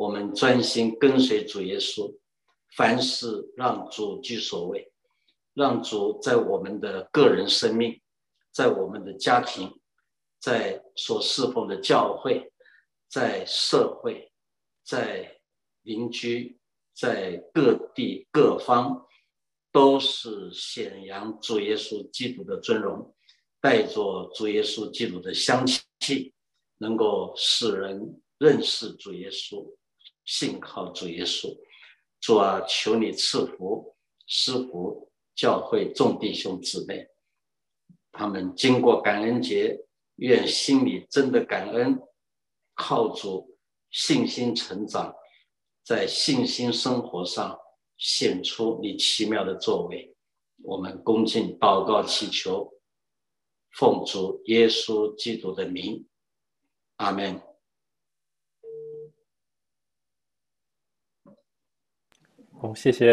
[0.00, 2.16] 我们专心跟随主耶稣，
[2.74, 4.90] 凡事让主居首位，
[5.52, 8.00] 让主在我们的个人生命，
[8.50, 9.78] 在我们的家庭，
[10.38, 12.50] 在所侍奉的教会，
[13.10, 14.32] 在社会，
[14.82, 15.38] 在
[15.82, 16.56] 邻居。
[16.92, 19.06] 在各地各方，
[19.72, 23.14] 都是显扬主耶稣基督的尊荣，
[23.58, 25.64] 带着主耶稣基督的香
[26.00, 26.34] 气，
[26.76, 29.66] 能够使人认识主耶稣，
[30.24, 31.56] 信靠主耶稣。
[32.20, 37.08] 主啊，求你赐福师傅教会众弟兄姊妹，
[38.12, 39.86] 他们经过感恩节，
[40.16, 41.98] 愿心里真的感恩，
[42.74, 43.58] 靠主
[43.90, 45.14] 信心成长。
[45.82, 47.58] 在信心生活上
[47.96, 50.14] 显出你奇妙的作为，
[50.62, 52.70] 我们恭敬祷告祈求，
[53.72, 56.06] 奉主耶稣基督的名，
[56.96, 57.42] 阿门。
[62.60, 63.08] 好，谢谢。